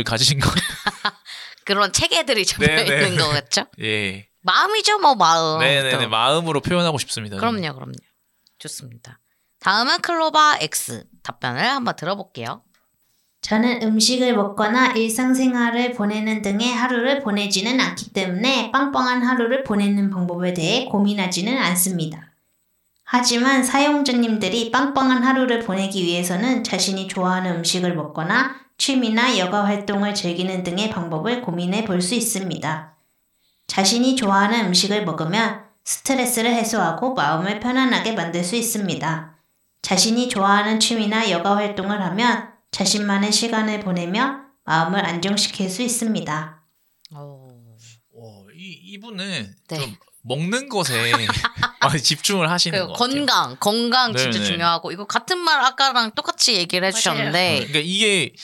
가지신 0.05 0.39
거 0.39 0.49
그런 1.65 1.91
체계들이 1.91 2.45
정말 2.45 2.75
네, 2.75 2.83
네. 2.85 3.07
있는 3.07 3.17
거 3.17 3.29
같죠? 3.29 3.65
예 3.81 4.26
마음이죠, 4.47 4.99
뭐 4.99 5.15
마음. 5.15 5.59
네네네 5.59 6.05
또. 6.05 6.09
마음으로 6.09 6.61
표현하고 6.61 6.97
싶습니다. 6.99 7.37
저는. 7.37 7.59
그럼요, 7.61 7.75
그럼요. 7.75 7.93
좋습니다. 8.59 9.19
다음은 9.59 9.99
클로바 10.01 10.59
X 10.61 11.03
답변을 11.23 11.61
한번 11.61 11.95
들어볼게요. 11.95 12.61
저는 13.41 13.81
음식을 13.83 14.35
먹거나 14.35 14.93
일상생활을 14.93 15.93
보내는 15.93 16.41
등의 16.41 16.73
하루를 16.73 17.21
보내지는 17.21 17.79
않기 17.79 18.11
때문에 18.13 18.71
빵빵한 18.71 19.21
하루를 19.21 19.63
보내는 19.63 20.09
방법에 20.09 20.53
대해 20.53 20.85
고민하지는 20.85 21.57
않습니다. 21.57 22.31
하지만 23.03 23.63
사용자님들이 23.63 24.71
빵빵한 24.71 25.23
하루를 25.23 25.59
보내기 25.59 26.03
위해서는 26.03 26.63
자신이 26.63 27.07
좋아하는 27.07 27.57
음식을 27.57 27.95
먹거나 27.95 28.55
취미나 28.77 29.37
여가 29.37 29.65
활동을 29.65 30.13
즐기는 30.13 30.63
등의 30.63 30.89
방법을 30.89 31.41
고민해 31.41 31.85
볼 31.85 32.01
수 32.01 32.15
있습니다. 32.15 32.96
자신이 33.67 34.15
좋아하는 34.15 34.65
음식을 34.67 35.05
먹으면 35.05 35.63
스트레스를 35.83 36.53
해소하고 36.53 37.13
마음을 37.13 37.59
편안하게 37.59 38.13
만들 38.13 38.43
수 38.43 38.55
있습니다. 38.55 39.37
자신이 39.81 40.27
좋아하는 40.29 40.79
취미나 40.79 41.29
여가 41.29 41.55
활동을 41.55 42.01
하면 42.01 42.49
자신만의 42.71 43.31
시간을 43.31 43.81
보내며 43.81 44.41
마음을 44.65 45.05
안정시킬 45.05 45.69
수 45.69 45.81
있습니다. 45.81 46.61
오. 47.15 47.47
어, 48.19 48.45
이 48.53 48.71
이분은 48.93 49.55
네. 49.69 49.77
좀 49.77 49.95
먹는 50.23 50.67
것에 50.67 51.13
많이 51.79 52.03
집중을 52.03 52.49
하시는 52.49 52.77
그것 52.77 52.93
같아요. 52.93 53.15
건강, 53.15 53.55
건강 53.59 54.13
진짜 54.13 54.31
네네. 54.31 54.45
중요하고 54.45 54.91
이거 54.91 55.05
같은 55.05 55.37
말 55.37 55.63
아까랑 55.63 56.11
똑같이 56.15 56.55
얘기를 56.55 56.85
해주셨는데 56.87 57.67
그러니까 57.67 57.79
이게 57.79 58.23
이게 58.23 58.35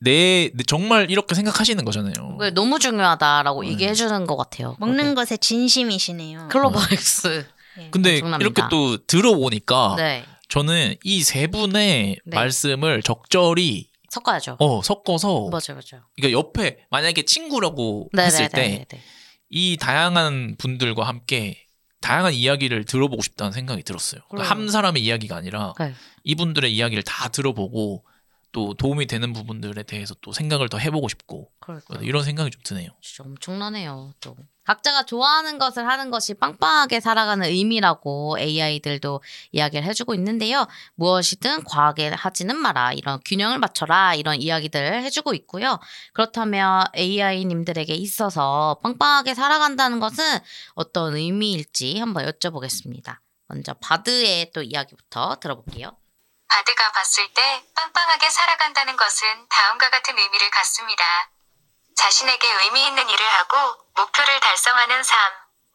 내, 0.00 0.50
내- 0.54 0.62
정말 0.66 1.10
이렇게 1.10 1.34
생각하시는 1.34 1.84
거잖아요. 1.84 2.36
그게 2.38 2.50
너무 2.50 2.78
중요하다라고 2.78 3.62
네. 3.62 3.68
얘기해 3.70 3.94
주는 3.94 4.26
것 4.26 4.36
같아요. 4.36 4.76
먹는 4.78 5.14
것에 5.14 5.36
진심이시네요. 5.36 6.48
클로버엑스. 6.50 7.46
예. 7.80 7.88
근데 7.90 8.14
엄청납니다. 8.14 8.44
이렇게 8.44 8.62
또 8.70 8.96
들어보니까 9.06 9.94
네. 9.98 10.24
저는 10.48 10.96
이 11.04 11.22
세 11.22 11.46
분의 11.46 12.18
네. 12.24 12.34
말씀을 12.36 13.02
적절히 13.02 13.88
섞어야죠. 14.10 14.56
어 14.58 14.82
섞어서 14.82 15.48
맞아요, 15.50 15.78
맞아요. 15.78 16.04
그러니까 16.16 16.32
옆에 16.38 16.78
만약에 16.90 17.22
친구라고 17.24 18.08
네, 18.12 18.24
했을 18.24 18.48
네, 18.48 18.48
때 18.48 18.68
네, 18.68 18.84
네. 18.88 19.00
이 19.50 19.76
다양한 19.78 20.56
분들과 20.58 21.06
함께 21.06 21.66
다양한 22.00 22.32
이야기를 22.32 22.86
들어보고 22.86 23.22
싶다는 23.22 23.52
생각이 23.52 23.82
들었어요. 23.84 24.22
그러니까. 24.30 24.50
한 24.52 24.68
사람의 24.68 25.02
이야기가 25.04 25.36
아니라 25.36 25.74
네. 25.78 25.92
이분들의 26.24 26.74
이야기를 26.74 27.04
다 27.04 27.28
들어보고 27.28 28.04
또 28.52 28.74
도움이 28.74 29.06
되는 29.06 29.32
부분들에 29.32 29.82
대해서 29.84 30.14
또 30.20 30.32
생각을 30.32 30.68
더 30.68 30.78
해보고 30.78 31.08
싶고 31.08 31.50
그러니까요. 31.60 32.00
이런 32.02 32.24
생각이 32.24 32.50
좀 32.50 32.60
드네요. 32.64 32.90
진짜 33.00 33.24
엄청나네요. 33.24 34.14
또 34.20 34.36
각자가 34.64 35.04
좋아하는 35.04 35.58
것을 35.58 35.88
하는 35.88 36.10
것이 36.10 36.34
빵빵하게 36.34 37.00
살아가는 37.00 37.44
의미라고 37.44 38.38
AI들도 38.38 39.22
이야기를 39.52 39.84
해주고 39.84 40.14
있는데요. 40.14 40.66
무엇이든 40.94 41.64
과하게 41.64 42.10
하지는 42.10 42.56
마라. 42.56 42.92
이런 42.92 43.20
균형을 43.24 43.58
맞춰라. 43.58 44.14
이런 44.14 44.40
이야기들을 44.40 45.02
해주고 45.02 45.34
있고요. 45.34 45.78
그렇다면 46.12 46.86
AI님들에게 46.96 47.94
있어서 47.94 48.78
빵빵하게 48.82 49.34
살아간다는 49.34 49.98
것은 49.98 50.24
어떤 50.74 51.16
의미일지 51.16 51.98
한번 51.98 52.26
여쭤보겠습니다. 52.26 53.18
먼저 53.48 53.74
바드의 53.74 54.52
또 54.52 54.62
이야기부터 54.62 55.36
들어볼게요. 55.40 55.96
바드가 56.50 56.92
봤을 56.92 57.32
때 57.32 57.64
빵빵하게 57.76 58.28
살아간다는 58.28 58.96
것은 58.96 59.48
다음과 59.48 59.88
같은 59.90 60.18
의미를 60.18 60.50
갖습니다. 60.50 61.30
자신에게 61.96 62.52
의미 62.64 62.86
있는 62.86 63.08
일을 63.08 63.32
하고 63.34 63.86
목표를 63.94 64.40
달성하는 64.40 65.02
삶. 65.02 65.32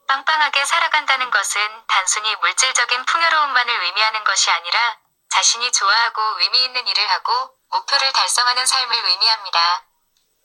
빵빵하게 0.08 0.66
살아간다는 0.66 1.32
것은 1.32 1.88
단순히 1.88 2.36
물질적인 2.36 3.06
풍요로움만을 3.06 3.84
의미하는 3.84 4.24
것이 4.26 4.52
아니라 4.52 4.98
자신이 5.32 5.72
좋아하고 5.72 6.22
의미 6.40 6.66
있는 6.66 6.86
일을 6.86 7.10
하고 7.10 7.58
목표를 7.72 8.12
달성하는 8.12 8.66
삶을 8.66 8.96
의미합니다. 8.96 9.86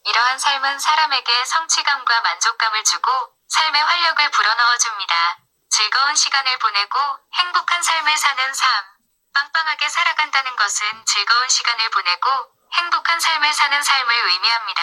이러한 0.05 0.39
삶은 0.39 0.79
사람에게 0.79 1.45
성취감과 1.45 2.21
만족감을 2.23 2.85
주고 2.85 3.11
삶의 3.49 3.83
활력을 3.83 4.31
불어넣어 4.31 4.79
줍니다. 4.79 5.39
즐거운 5.71 6.15
시간을 6.15 6.59
보내고 6.59 6.99
행복한 7.35 7.83
삶을 7.83 8.17
사는 8.17 8.55
삶. 8.55 8.90
빵빵하게 9.33 9.89
살아간다는 9.89 10.57
것은 10.57 10.87
즐거운 11.07 11.49
시간을 11.49 11.91
보내고 11.91 12.27
행복한 12.73 13.21
삶을 13.21 13.53
사는 13.53 13.83
삶을 13.83 14.15
의미합니다. 14.15 14.81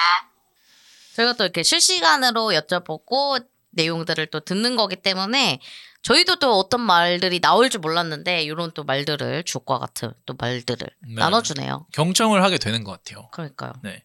저희가 1.15 1.33
또 1.33 1.43
이렇게 1.43 1.63
실시간으로 1.63 2.51
여쭤보고 2.51 3.45
내용들을 3.71 4.27
또 4.27 4.39
듣는 4.39 4.75
거기 4.75 4.95
때문에 4.95 5.59
저희도 6.03 6.37
또 6.37 6.57
어떤 6.57 6.81
말들이 6.81 7.39
나올 7.39 7.69
줄 7.69 7.81
몰랐는데 7.81 8.43
이런 8.43 8.71
또 8.71 8.83
말들을 8.83 9.43
주과 9.43 9.79
같은 9.79 10.13
또 10.25 10.35
말들을 10.37 10.87
네. 11.07 11.15
나눠주네요. 11.15 11.87
경청을 11.93 12.43
하게 12.43 12.57
되는 12.57 12.83
것 12.83 12.91
같아요. 12.91 13.29
그러니까요. 13.31 13.73
네. 13.83 14.03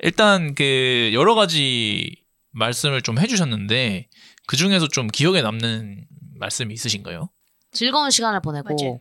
일단 0.00 0.54
그 0.54 1.10
여러 1.12 1.34
가지 1.34 2.24
말씀을 2.52 3.02
좀 3.02 3.18
해주셨는데 3.18 4.08
그 4.46 4.56
중에서 4.56 4.88
좀 4.88 5.08
기억에 5.08 5.42
남는 5.42 6.06
말씀이 6.38 6.72
있으신가요? 6.74 7.30
즐거운 7.72 8.10
시간을 8.10 8.40
보내고 8.40 8.74
맞아요. 8.74 9.00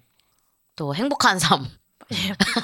또 0.80 0.96
행복한 0.96 1.40
삶. 1.40 1.68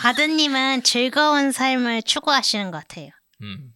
바드님은 0.01 0.84
즐거운 0.84 1.51
삶을 1.51 2.01
추구하시는 2.04 2.71
것 2.71 2.78
같아요. 2.80 3.10
음. 3.41 3.73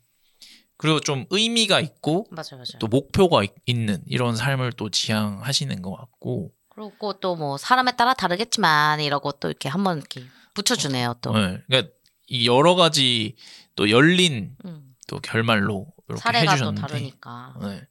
그리고 0.77 1.01
좀 1.01 1.25
의미가 1.29 1.81
있고 1.81 2.25
맞아요, 2.31 2.51
맞아요. 2.53 2.79
또 2.79 2.87
목표가 2.87 3.43
있- 3.43 3.51
있는 3.65 4.01
이런 4.07 4.37
삶을 4.37 4.71
또 4.73 4.89
지향하시는 4.89 5.81
것 5.81 5.93
같고 5.93 6.53
그리고 6.69 7.19
또 7.19 7.35
뭐 7.35 7.57
사람에 7.57 7.97
따라 7.97 8.13
다르겠지만 8.13 9.01
이러고 9.01 9.33
또 9.33 9.49
이렇게 9.49 9.67
한번 9.67 9.97
이렇게 9.97 10.23
붙여주네요. 10.53 11.15
또 11.21 11.33
네. 11.33 11.57
그러니까 11.67 11.91
이 12.27 12.47
여러 12.47 12.75
가지 12.75 13.35
또 13.75 13.89
열린 13.89 14.55
음, 14.63 14.95
또 15.09 15.19
결말로 15.19 15.87
이렇게 16.07 16.21
사례가 16.21 16.45
또 16.45 16.51
해주셨는데 16.53 16.81
다르니까. 16.81 17.55
네. 17.61 17.81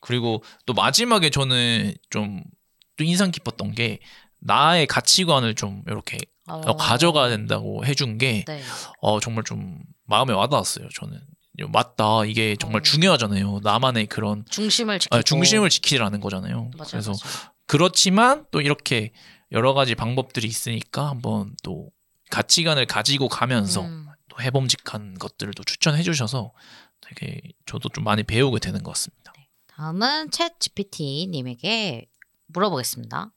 그리고 0.00 0.42
또 0.66 0.74
마지막에 0.74 1.30
저는 1.30 1.94
좀 2.10 2.42
또 2.96 3.02
인상 3.02 3.32
깊었던 3.32 3.74
게 3.74 3.98
나의 4.44 4.86
가치관을 4.86 5.54
좀 5.54 5.82
이렇게 5.86 6.18
어, 6.46 6.60
어, 6.66 6.76
가져가야 6.76 7.30
된다고 7.30 7.84
해준 7.84 8.18
게 8.18 8.44
네. 8.46 8.62
어, 9.00 9.18
정말 9.18 9.44
좀 9.44 9.80
마음에 10.06 10.32
와닿았어요. 10.32 10.88
저는 10.94 11.18
맞다 11.72 12.24
이게 12.26 12.56
정말 12.60 12.80
어. 12.80 12.82
중요하잖아요. 12.82 13.60
나만의 13.62 14.06
그런 14.06 14.44
중심을 14.50 14.98
지키고 14.98 15.16
아, 15.16 15.22
중심을 15.22 15.70
지키라는 15.70 16.20
거잖아요. 16.20 16.70
맞아요, 16.76 16.90
그래서 16.90 17.12
맞아요. 17.12 17.54
그렇지만 17.66 18.44
또 18.50 18.60
이렇게 18.60 19.12
여러 19.52 19.72
가지 19.72 19.94
방법들이 19.94 20.46
있으니까 20.46 21.08
한번 21.08 21.54
또 21.62 21.90
가치관을 22.30 22.86
가지고 22.86 23.28
가면서 23.28 23.82
음, 23.82 24.06
또 24.28 24.42
해봄직한 24.42 25.14
것들을 25.18 25.54
또 25.54 25.64
추천해 25.64 26.02
주셔서 26.02 26.52
되게 27.00 27.40
저도 27.64 27.88
좀 27.88 28.04
많이 28.04 28.22
배우게 28.22 28.58
되는 28.58 28.82
것 28.82 28.90
같습니다. 28.92 29.32
다음은 29.68 30.30
챗 30.30 30.58
GPT님에게 30.60 32.06
물어보겠습니다. 32.46 33.32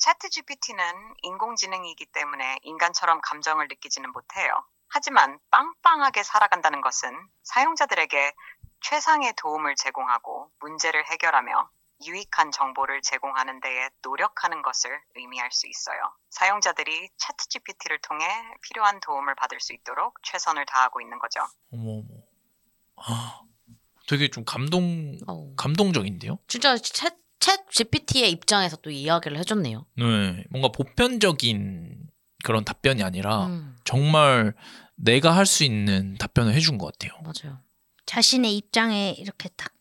차트 0.00 0.30
GPT는 0.30 1.14
인공지능이기 1.22 2.06
때문에 2.06 2.58
인간처럼 2.62 3.20
감정을 3.22 3.68
느끼지는 3.68 4.10
못해요. 4.12 4.64
하지만 4.88 5.38
빵빵하게 5.50 6.22
살아간다는 6.22 6.80
것은 6.80 7.14
사용자들에게 7.42 8.32
최상의 8.80 9.34
도움을 9.36 9.76
제공하고 9.76 10.50
문제를 10.60 11.06
해결하며 11.06 11.70
유익한 12.06 12.50
정보를 12.50 13.02
제공하는 13.02 13.60
데에 13.60 13.90
노력하는 14.02 14.62
것을 14.62 14.98
의미할 15.16 15.52
수 15.52 15.66
있어요. 15.68 16.00
사용자들이 16.30 17.10
차트 17.18 17.48
GPT를 17.48 17.98
통해 18.00 18.26
필요한 18.62 19.00
도움을 19.00 19.34
받을 19.34 19.60
수 19.60 19.74
있도록 19.74 20.18
최선을 20.22 20.64
다하고 20.64 21.02
있는 21.02 21.18
거죠. 21.18 21.40
어머 21.72 22.00
어머. 22.00 22.22
아, 22.96 23.42
되게 24.08 24.28
좀 24.28 24.46
감동 24.46 25.18
어, 25.28 25.54
감동적인데요. 25.56 26.38
진짜 26.48 26.74
챗, 26.76 27.14
챗 27.40 27.68
GPT의 27.70 28.30
입장에서 28.30 28.76
또 28.76 28.90
이야기를 28.90 29.38
해줬네요. 29.38 29.86
네, 29.96 30.44
뭔가 30.50 30.68
보편적인 30.72 32.06
그런 32.44 32.64
답변이 32.64 33.02
아니라 33.02 33.46
음, 33.46 33.76
정말 33.84 34.54
내가 34.96 35.34
할 35.34 35.46
수 35.46 35.64
있는 35.64 36.16
답변을 36.18 36.52
해준 36.54 36.78
것 36.78 36.92
같아요. 36.92 37.18
맞아요. 37.22 37.58
자신의 38.06 38.56
입장에 38.56 39.12
이렇게 39.18 39.48
딱 39.56 39.72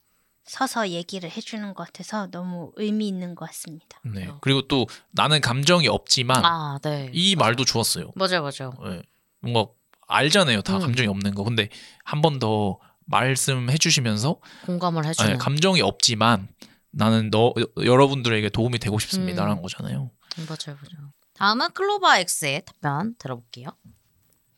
서서 0.46 0.90
얘기를 0.90 1.30
해주는 1.30 1.74
것 1.74 1.86
같아서 1.86 2.28
너무 2.32 2.72
의미 2.76 3.08
있는 3.08 3.36
것 3.36 3.46
같습니다. 3.48 4.00
네. 4.04 4.30
그리고 4.42 4.64
또 4.68 4.88
나는 5.12 5.42
감정이 5.42 5.88
없지만 5.88 6.44
아, 6.46 6.80
네. 6.82 7.10
이 7.14 7.36
말도 7.36 7.66
좋았어요. 7.66 8.12
맞아요, 8.16 8.42
맞아요. 8.42 8.74
네, 8.84 9.02
뭔가 9.42 9.72
알잖아요, 10.08 10.62
다 10.64 10.78
음. 10.78 10.80
감정이 10.82 11.08
없는 11.08 11.36
거. 11.36 11.44
근데 11.44 11.70
한 12.04 12.22
번 12.22 12.40
더 12.40 12.80
말씀해 13.06 13.78
주시면서 13.78 14.38
공감을 14.66 15.06
해주는. 15.06 15.30
아니, 15.32 15.40
감정이 15.40 15.82
없지만 15.82 16.48
나는 16.92 17.30
너 17.30 17.54
여러분들에게 17.84 18.50
도움이 18.50 18.80
되고 18.80 19.00
싶습니다라는 19.00 19.58
음. 19.58 19.62
거잖아요. 19.62 20.12
음, 20.40 20.46
맞아요, 20.48 20.78
맞아요. 20.82 21.12
다음은 21.34 21.72
클로버 21.74 22.16
X의 22.18 22.64
답변 22.66 23.16
들어볼게요. 23.18 23.70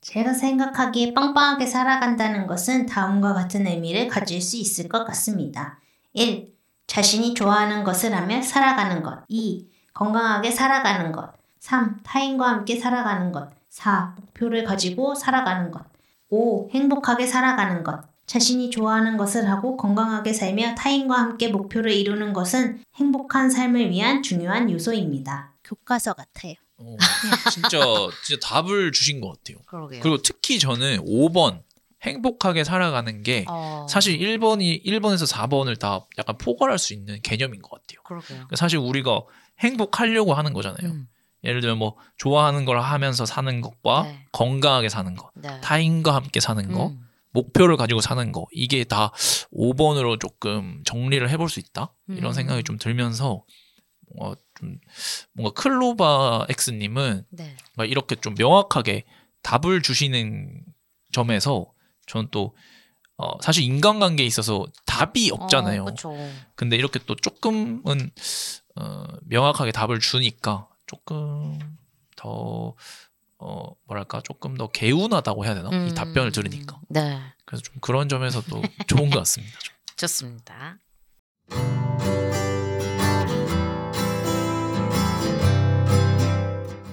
제가 0.02 0.34
생각하기에 0.34 1.14
빵빵하게 1.14 1.68
살아간다는 1.68 2.48
것은 2.48 2.88
다음과 2.88 3.34
같은 3.34 3.68
의미를 3.68 4.08
가질 4.08 4.42
수 4.42 4.58
있을 4.58 4.90
것 4.90 5.06
같습니다. 5.06 5.80
1. 6.14 6.52
자신이 6.88 7.36
좋아하는 7.36 7.84
것을 7.84 8.16
하며 8.16 8.42
살아가는 8.42 9.04
것. 9.04 9.24
2. 9.28 9.70
건강하게 9.94 10.50
살아가는 10.50 11.12
것. 11.12 11.34
3. 11.60 12.02
타인과 12.04 12.48
함께 12.48 12.80
살아가는 12.80 13.32
것. 13.32 13.52
4. 13.70 14.16
목표를 14.20 14.64
가지고 14.64 15.14
살아가는 15.14 15.70
것. 15.70 15.86
5. 16.30 16.70
행복하게 16.72 17.28
살아가는 17.28 17.84
것. 17.84 18.11
자신이 18.32 18.70
좋아하는 18.70 19.18
것을 19.18 19.50
하고 19.50 19.76
건강하게 19.76 20.32
살며 20.32 20.76
타인과 20.76 21.18
함께 21.18 21.50
목표를 21.50 21.92
이루는 21.92 22.32
것은 22.32 22.82
행복한 22.96 23.50
삶을 23.50 23.90
위한 23.90 24.24
중요한 24.24 24.72
요소입니다. 24.72 25.52
교과서 25.66 26.14
같아요. 26.14 26.54
어, 26.78 26.96
진짜 27.52 27.78
진짜 28.24 28.48
답을 28.48 28.94
주신 28.94 29.20
것 29.20 29.34
같아요. 29.34 29.58
그러게요. 29.66 30.00
그리고 30.02 30.22
특히 30.22 30.60
저는 30.60 31.04
5번 31.04 31.64
행복하게 32.04 32.64
살아가는 32.64 33.22
게 33.22 33.44
어, 33.50 33.86
사실 33.90 34.18
1번이 34.18 34.86
1번에서 34.86 35.30
4번을 35.30 35.78
다 35.78 36.06
약간 36.18 36.38
포괄할 36.38 36.80
수 36.80 36.94
있는 36.94 37.22
개념인 37.24 37.62
것 37.62 37.72
같아요. 37.72 38.02
그러게요. 38.06 38.38
그러니까 38.38 38.56
사실 38.56 38.80
우리가 38.80 39.24
행복하려고 39.60 40.34
하는 40.34 40.54
거잖아요. 40.54 40.90
음, 40.90 41.10
예를 41.44 41.60
들면 41.60 41.78
뭐 41.78 41.98
좋아하는 42.16 42.64
걸 42.64 42.80
하면서 42.80 43.26
사는 43.26 43.60
것과 43.60 44.04
네. 44.04 44.26
건강하게 44.32 44.88
사는 44.88 45.14
것, 45.16 45.32
네. 45.36 45.60
타인과 45.60 46.16
함께 46.16 46.40
사는 46.40 46.72
거, 46.72 46.88
음, 46.88 47.11
목표를 47.32 47.78
가지고 47.78 48.02
사는 48.02 48.32
거 48.32 48.46
이게 48.52 48.84
다 48.84 49.12
5번으로 49.54 50.20
조금 50.20 50.84
정리를 50.86 51.28
해볼 51.30 51.50
수 51.50 51.60
있다 51.60 51.94
이런 52.10 52.32
음. 52.32 52.34
생각이 52.34 52.64
좀 52.64 52.78
들면서 52.78 53.44
뭔가 54.16 54.36
좀 54.60 54.78
뭔가 55.34 55.54
클로바 55.62 56.48
X님은 56.50 57.26
네. 57.30 57.56
이렇게 57.88 58.16
좀 58.16 58.36
명확하게 58.38 59.06
답을 59.42 59.82
주시는 59.82 60.64
점에서 61.12 61.72
저는 62.08 62.28
또 62.32 62.56
어, 63.18 63.40
사실 63.42 63.64
인간관계에 63.64 64.26
있어서 64.26 64.66
답이 64.86 65.30
없잖아요. 65.32 65.84
어. 65.84 66.32
근데 66.56 66.76
이렇게 66.76 67.00
또 67.06 67.16
조금은 67.16 68.12
어, 68.76 69.04
명확하게 69.26 69.72
답을 69.72 70.00
주니까 70.00 70.68
조금 70.88 71.60
더 72.16 72.76
어, 73.42 73.74
뭐랄까 73.88 74.22
조금 74.22 74.56
더 74.56 74.68
개운하다고 74.68 75.46
해야 75.46 75.56
되나 75.56 75.70
이 75.70 75.74
음. 75.74 75.96
답변을 75.96 76.32
들으니까 76.32 76.80
네. 76.90 77.20
그래서 77.46 77.64
좀 77.64 77.76
그런 77.82 78.08
점에서도 78.08 78.62
좋은 78.88 79.10
것 79.10 79.20
같습니다. 79.20 79.58
좀. 79.60 79.76
좋습니다. 79.98 80.78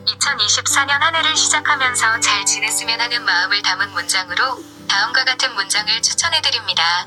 2024년 0.06 0.88
한 1.00 1.14
해를 1.14 1.37
시작하면서 1.37 2.20
잘 2.20 2.44
지냈으면 2.46 3.00
하는 3.00 3.24
마음을 3.24 3.62
담은 3.62 3.90
문장으로 3.92 4.58
다음과 4.88 5.24
같은 5.24 5.54
문장을 5.54 6.00
추천해 6.02 6.40
드립니다. 6.40 7.06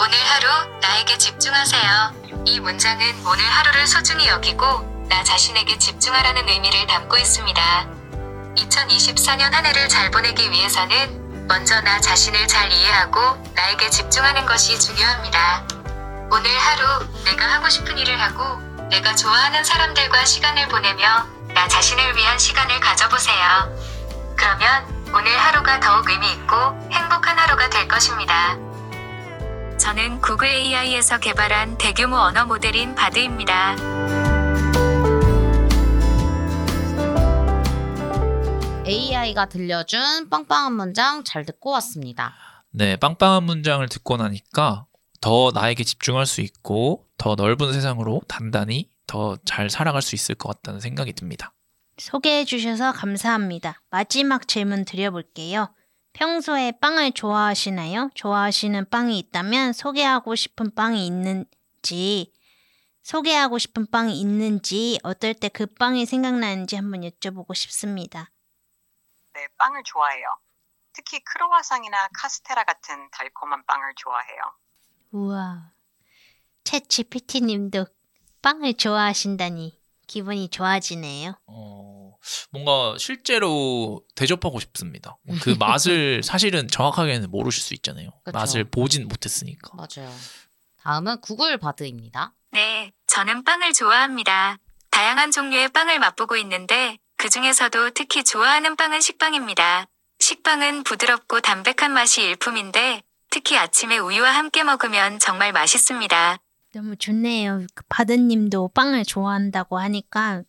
오늘 0.00 0.18
하루 0.18 0.80
나에게 0.80 1.18
집중하세요. 1.18 2.44
이 2.46 2.58
문장은 2.58 3.26
오늘 3.26 3.44
하루를 3.44 3.86
소중히 3.86 4.26
여기고 4.28 4.64
나 5.08 5.22
자신에게 5.22 5.76
집중하라는 5.76 6.48
의미를 6.48 6.86
담고 6.86 7.18
있습니다. 7.18 8.01
2024년 8.56 9.50
한 9.52 9.64
해를 9.64 9.88
잘 9.88 10.10
보내기 10.10 10.50
위해서는 10.50 11.46
먼저 11.48 11.80
나 11.80 12.00
자신을 12.00 12.46
잘 12.46 12.70
이해하고 12.70 13.20
나에게 13.54 13.90
집중하는 13.90 14.46
것이 14.46 14.78
중요합니다. 14.78 15.66
오늘 16.30 16.50
하루 16.50 17.06
내가 17.24 17.46
하고 17.52 17.68
싶은 17.68 17.98
일을 17.98 18.20
하고 18.20 18.60
내가 18.88 19.14
좋아하는 19.14 19.64
사람들과 19.64 20.24
시간을 20.24 20.68
보내며 20.68 21.26
나 21.54 21.68
자신을 21.68 22.16
위한 22.16 22.38
시간을 22.38 22.80
가져보세요. 22.80 23.36
그러면 24.36 24.84
오늘 25.14 25.36
하루가 25.36 25.80
더욱 25.80 26.08
의미 26.08 26.32
있고 26.32 26.56
행복한 26.90 27.38
하루가 27.38 27.68
될 27.68 27.86
것입니다. 27.88 28.56
저는 29.78 30.20
구글 30.20 30.48
AI에서 30.48 31.18
개발한 31.18 31.76
대규모 31.76 32.16
언어 32.16 32.46
모델인 32.46 32.94
바드입니다. 32.94 34.21
AI가 38.92 39.46
들려준 39.46 40.28
빵빵한 40.28 40.74
문장 40.74 41.24
잘 41.24 41.46
듣고 41.46 41.70
왔습니다. 41.70 42.34
네, 42.70 42.96
빵빵한 42.96 43.44
문장을 43.44 43.86
듣고 43.88 44.18
나니까 44.18 44.86
더 45.22 45.50
나에게 45.54 45.82
집중할 45.84 46.26
수 46.26 46.42
있고 46.42 47.06
더 47.16 47.34
넓은 47.34 47.72
세상으로 47.72 48.20
단단히 48.28 48.90
더 49.06 49.36
잘 49.46 49.70
살아갈 49.70 50.02
수 50.02 50.14
있을 50.14 50.34
것 50.34 50.48
같다는 50.50 50.80
생각이 50.80 51.14
듭니다. 51.14 51.54
소개해 51.98 52.44
주셔서 52.44 52.92
감사합니다. 52.92 53.80
마지막 53.90 54.46
질문 54.46 54.84
드려볼게요. 54.84 55.74
평소에 56.12 56.72
빵을 56.72 57.12
좋아하시나요? 57.12 58.10
좋아하시는 58.14 58.90
빵이 58.90 59.18
있다면 59.18 59.72
소개하고 59.72 60.34
싶은 60.34 60.74
빵이 60.74 61.06
있는지, 61.06 62.30
소개하고 63.02 63.58
싶은 63.58 63.86
빵이 63.90 64.20
있는지, 64.20 64.98
어떨 65.02 65.32
때 65.34 65.48
그 65.48 65.64
빵이 65.66 66.04
생각나는지 66.06 66.76
한번 66.76 67.00
여쭤보고 67.02 67.54
싶습니다. 67.54 68.30
네, 69.34 69.48
빵을 69.58 69.82
좋아해요. 69.84 70.26
특히 70.92 71.20
크로와상이나 71.24 72.08
카스테라 72.14 72.64
같은 72.64 73.08
달콤한 73.10 73.64
빵을 73.66 73.94
좋아해요. 73.96 74.40
우와. 75.12 75.72
챗 76.64 76.88
GPT님도 76.88 77.86
빵을 78.42 78.74
좋아하신다니 78.74 79.80
기분이 80.06 80.48
좋아지네요. 80.48 81.38
어, 81.46 82.16
뭔가 82.50 82.96
실제로 82.98 84.04
대접하고 84.14 84.60
싶습니다. 84.60 85.16
그 85.42 85.50
맛을 85.58 86.22
사실은 86.22 86.68
정확하게는 86.68 87.30
모르실 87.30 87.62
수 87.62 87.74
있잖아요. 87.74 88.10
그쵸. 88.24 88.36
맛을 88.36 88.64
보진 88.64 89.08
못했으니까. 89.08 89.70
맞아요. 89.74 90.14
다음은 90.82 91.20
구글 91.22 91.56
바드입니다. 91.56 92.34
네, 92.50 92.92
저는 93.06 93.44
빵을 93.44 93.72
좋아합니다. 93.72 94.58
다양한 94.90 95.30
종류의 95.30 95.70
빵을 95.70 95.98
맛보고 96.00 96.36
있는데 96.36 96.98
그 97.22 97.28
중에서도 97.28 97.90
특히 97.90 98.24
좋아하는 98.24 98.74
빵은 98.74 99.00
식빵입니다. 99.00 99.86
식빵은 100.18 100.82
부드럽고 100.82 101.40
담백한 101.40 101.92
맛이 101.92 102.20
일품인데 102.20 103.04
특히 103.30 103.56
아침에 103.56 103.96
우유와 103.96 104.32
함께 104.32 104.64
먹으면 104.64 105.20
정말 105.20 105.52
맛있습니다. 105.52 106.38
너무 106.74 106.96
좋네요. 106.96 107.64
그 107.76 107.84
바드님도 107.88 108.72
빵을 108.74 109.04
좋아한다고 109.04 109.78
하니까 109.78 110.42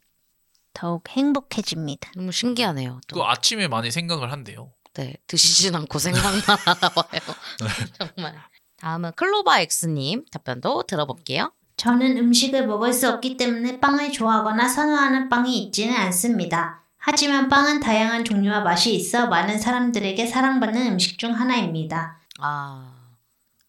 더욱 0.73 1.07
행복해집니다. 1.09 2.09
너무 2.15 2.31
신기하네요. 2.31 3.01
또. 3.07 3.17
그 3.17 3.21
아침에 3.21 3.67
많이 3.67 3.91
생각을 3.91 4.31
한대요. 4.31 4.73
네, 4.95 5.13
드시진 5.27 5.75
않고 5.75 5.99
생각만 5.99 6.41
나와요. 6.47 7.21
정말. 8.17 8.35
다음은 8.77 9.11
클로바 9.15 9.59
X님 9.59 10.25
답변도 10.31 10.85
들어볼게요. 10.87 11.53
저는 11.77 12.17
음식을 12.17 12.67
먹을 12.67 12.93
수 12.93 13.09
없기 13.09 13.37
때문에 13.37 13.79
빵을 13.79 14.11
좋아하거나 14.11 14.67
선호하는 14.67 15.29
빵이 15.29 15.57
있지는 15.63 15.95
않습니다. 15.95 16.83
하지만 16.97 17.49
빵은 17.49 17.81
다양한 17.81 18.23
종류와 18.23 18.61
맛이 18.61 18.95
있어 18.95 19.27
많은 19.27 19.59
사람들에게 19.59 20.25
사랑받는 20.25 20.93
음식 20.93 21.19
중 21.19 21.33
하나입니다. 21.33 22.19
아, 22.39 22.93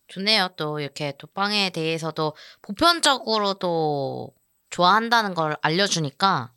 좋네요. 0.06 0.50
또 0.56 0.78
이렇게 0.78 1.14
또 1.18 1.26
빵에 1.26 1.70
대해서도 1.70 2.34
보편적으로도 2.62 4.32
좋아한다는 4.70 5.34
걸 5.34 5.56
알려주니까. 5.62 6.53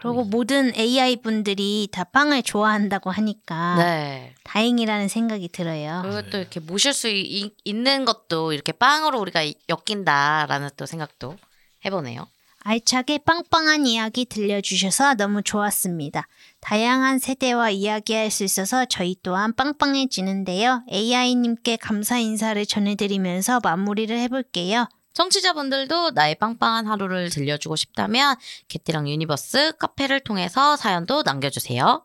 그리고 0.00 0.22
음. 0.22 0.30
모든 0.30 0.72
AI 0.76 1.16
분들이 1.16 1.88
다 1.90 2.04
빵을 2.04 2.42
좋아한다고 2.42 3.10
하니까 3.10 3.76
네. 3.78 4.34
다행이라는 4.44 5.08
생각이 5.08 5.48
들어요. 5.48 6.00
그리고 6.04 6.22
또 6.30 6.38
이렇게 6.38 6.60
모실 6.60 6.92
수 6.92 7.08
이- 7.08 7.50
있는 7.64 8.04
것도 8.04 8.52
이렇게 8.52 8.72
빵으로 8.72 9.18
우리가 9.20 9.40
엮인다라는 9.68 10.70
또 10.76 10.86
생각도 10.86 11.36
해보네요. 11.84 12.26
알차게 12.64 13.18
빵빵한 13.18 13.86
이야기 13.86 14.24
들려주셔서 14.26 15.14
너무 15.14 15.42
좋았습니다. 15.42 16.26
다양한 16.60 17.18
세대와 17.18 17.70
이야기할 17.70 18.30
수 18.30 18.44
있어서 18.44 18.84
저희 18.84 19.16
또한 19.22 19.54
빵빵해지는데요. 19.54 20.82
AI님께 20.90 21.76
감사 21.76 22.18
인사를 22.18 22.64
전해드리면서 22.66 23.60
마무리를 23.62 24.16
해볼게요. 24.18 24.86
청취자분들도 25.18 26.12
나의 26.12 26.36
빵빵한 26.36 26.86
하루를 26.86 27.28
들려주고 27.28 27.74
싶다면 27.74 28.36
개띠랑 28.68 29.08
유니버스 29.08 29.72
카페를 29.76 30.20
통해서 30.20 30.76
사연도 30.76 31.24
남겨주세요. 31.24 32.04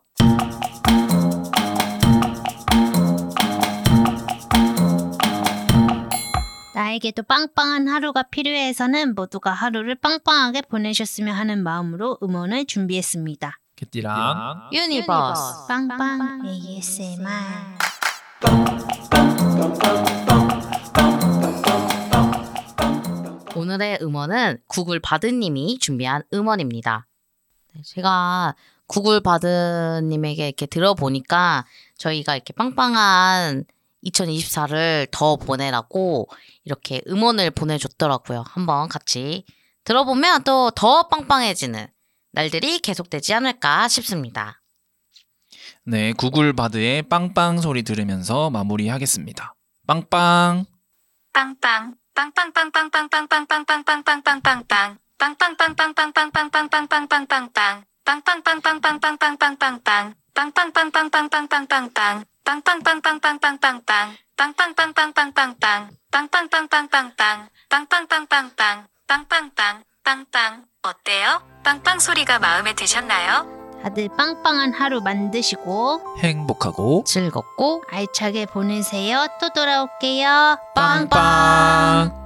나에게도 6.74 7.22
빵빵한 7.22 7.86
하루가 7.86 8.24
필요해서는 8.24 9.14
모두가 9.14 9.52
하루를 9.52 9.94
빵빵하게 9.94 10.62
보내셨으면 10.62 11.36
하는 11.36 11.62
마음으로 11.62 12.18
음원을 12.20 12.66
준비했습니다. 12.66 13.60
개띠랑 13.76 14.70
유니버스. 14.72 15.68
빵빵 15.68 16.42
ASMR. 16.46 17.28
오늘의 23.64 23.98
음원은 24.02 24.58
구글 24.66 25.00
바드님이 25.00 25.78
준비한 25.78 26.22
음원입니다. 26.34 27.06
네, 27.74 27.82
제가 27.82 28.54
구글 28.86 29.22
바드님에게 29.22 30.46
이렇게 30.46 30.66
들어보니까 30.66 31.64
저희가 31.96 32.34
이렇게 32.36 32.52
빵빵한 32.52 33.64
2024를 34.04 35.08
더 35.10 35.36
보내라고 35.36 36.28
이렇게 36.64 37.00
음원을 37.08 37.52
보내줬더라고요. 37.52 38.44
한번 38.46 38.88
같이 38.90 39.46
들어보면 39.84 40.44
또 40.44 40.70
더 40.70 41.08
빵빵해지는 41.08 41.86
날들이 42.32 42.80
계속되지 42.80 43.32
않을까 43.32 43.88
싶습니다. 43.88 44.60
네 45.84 46.12
구글 46.12 46.52
바드의 46.52 47.04
빵빵 47.04 47.62
소리 47.62 47.82
들으면서 47.82 48.50
마무리하겠습니다. 48.50 49.54
빵빵. 49.86 50.66
빵빵 51.32 51.94
드셨나요? 72.74 73.63
다들 73.84 74.08
빵빵한 74.16 74.72
하루 74.72 75.02
만드시고 75.02 76.16
행복하고 76.18 77.04
즐겁고 77.06 77.84
알차게 77.90 78.46
보내세요. 78.46 79.26
또 79.38 79.50
돌아올게요. 79.50 80.58
빵빵. 80.74 82.24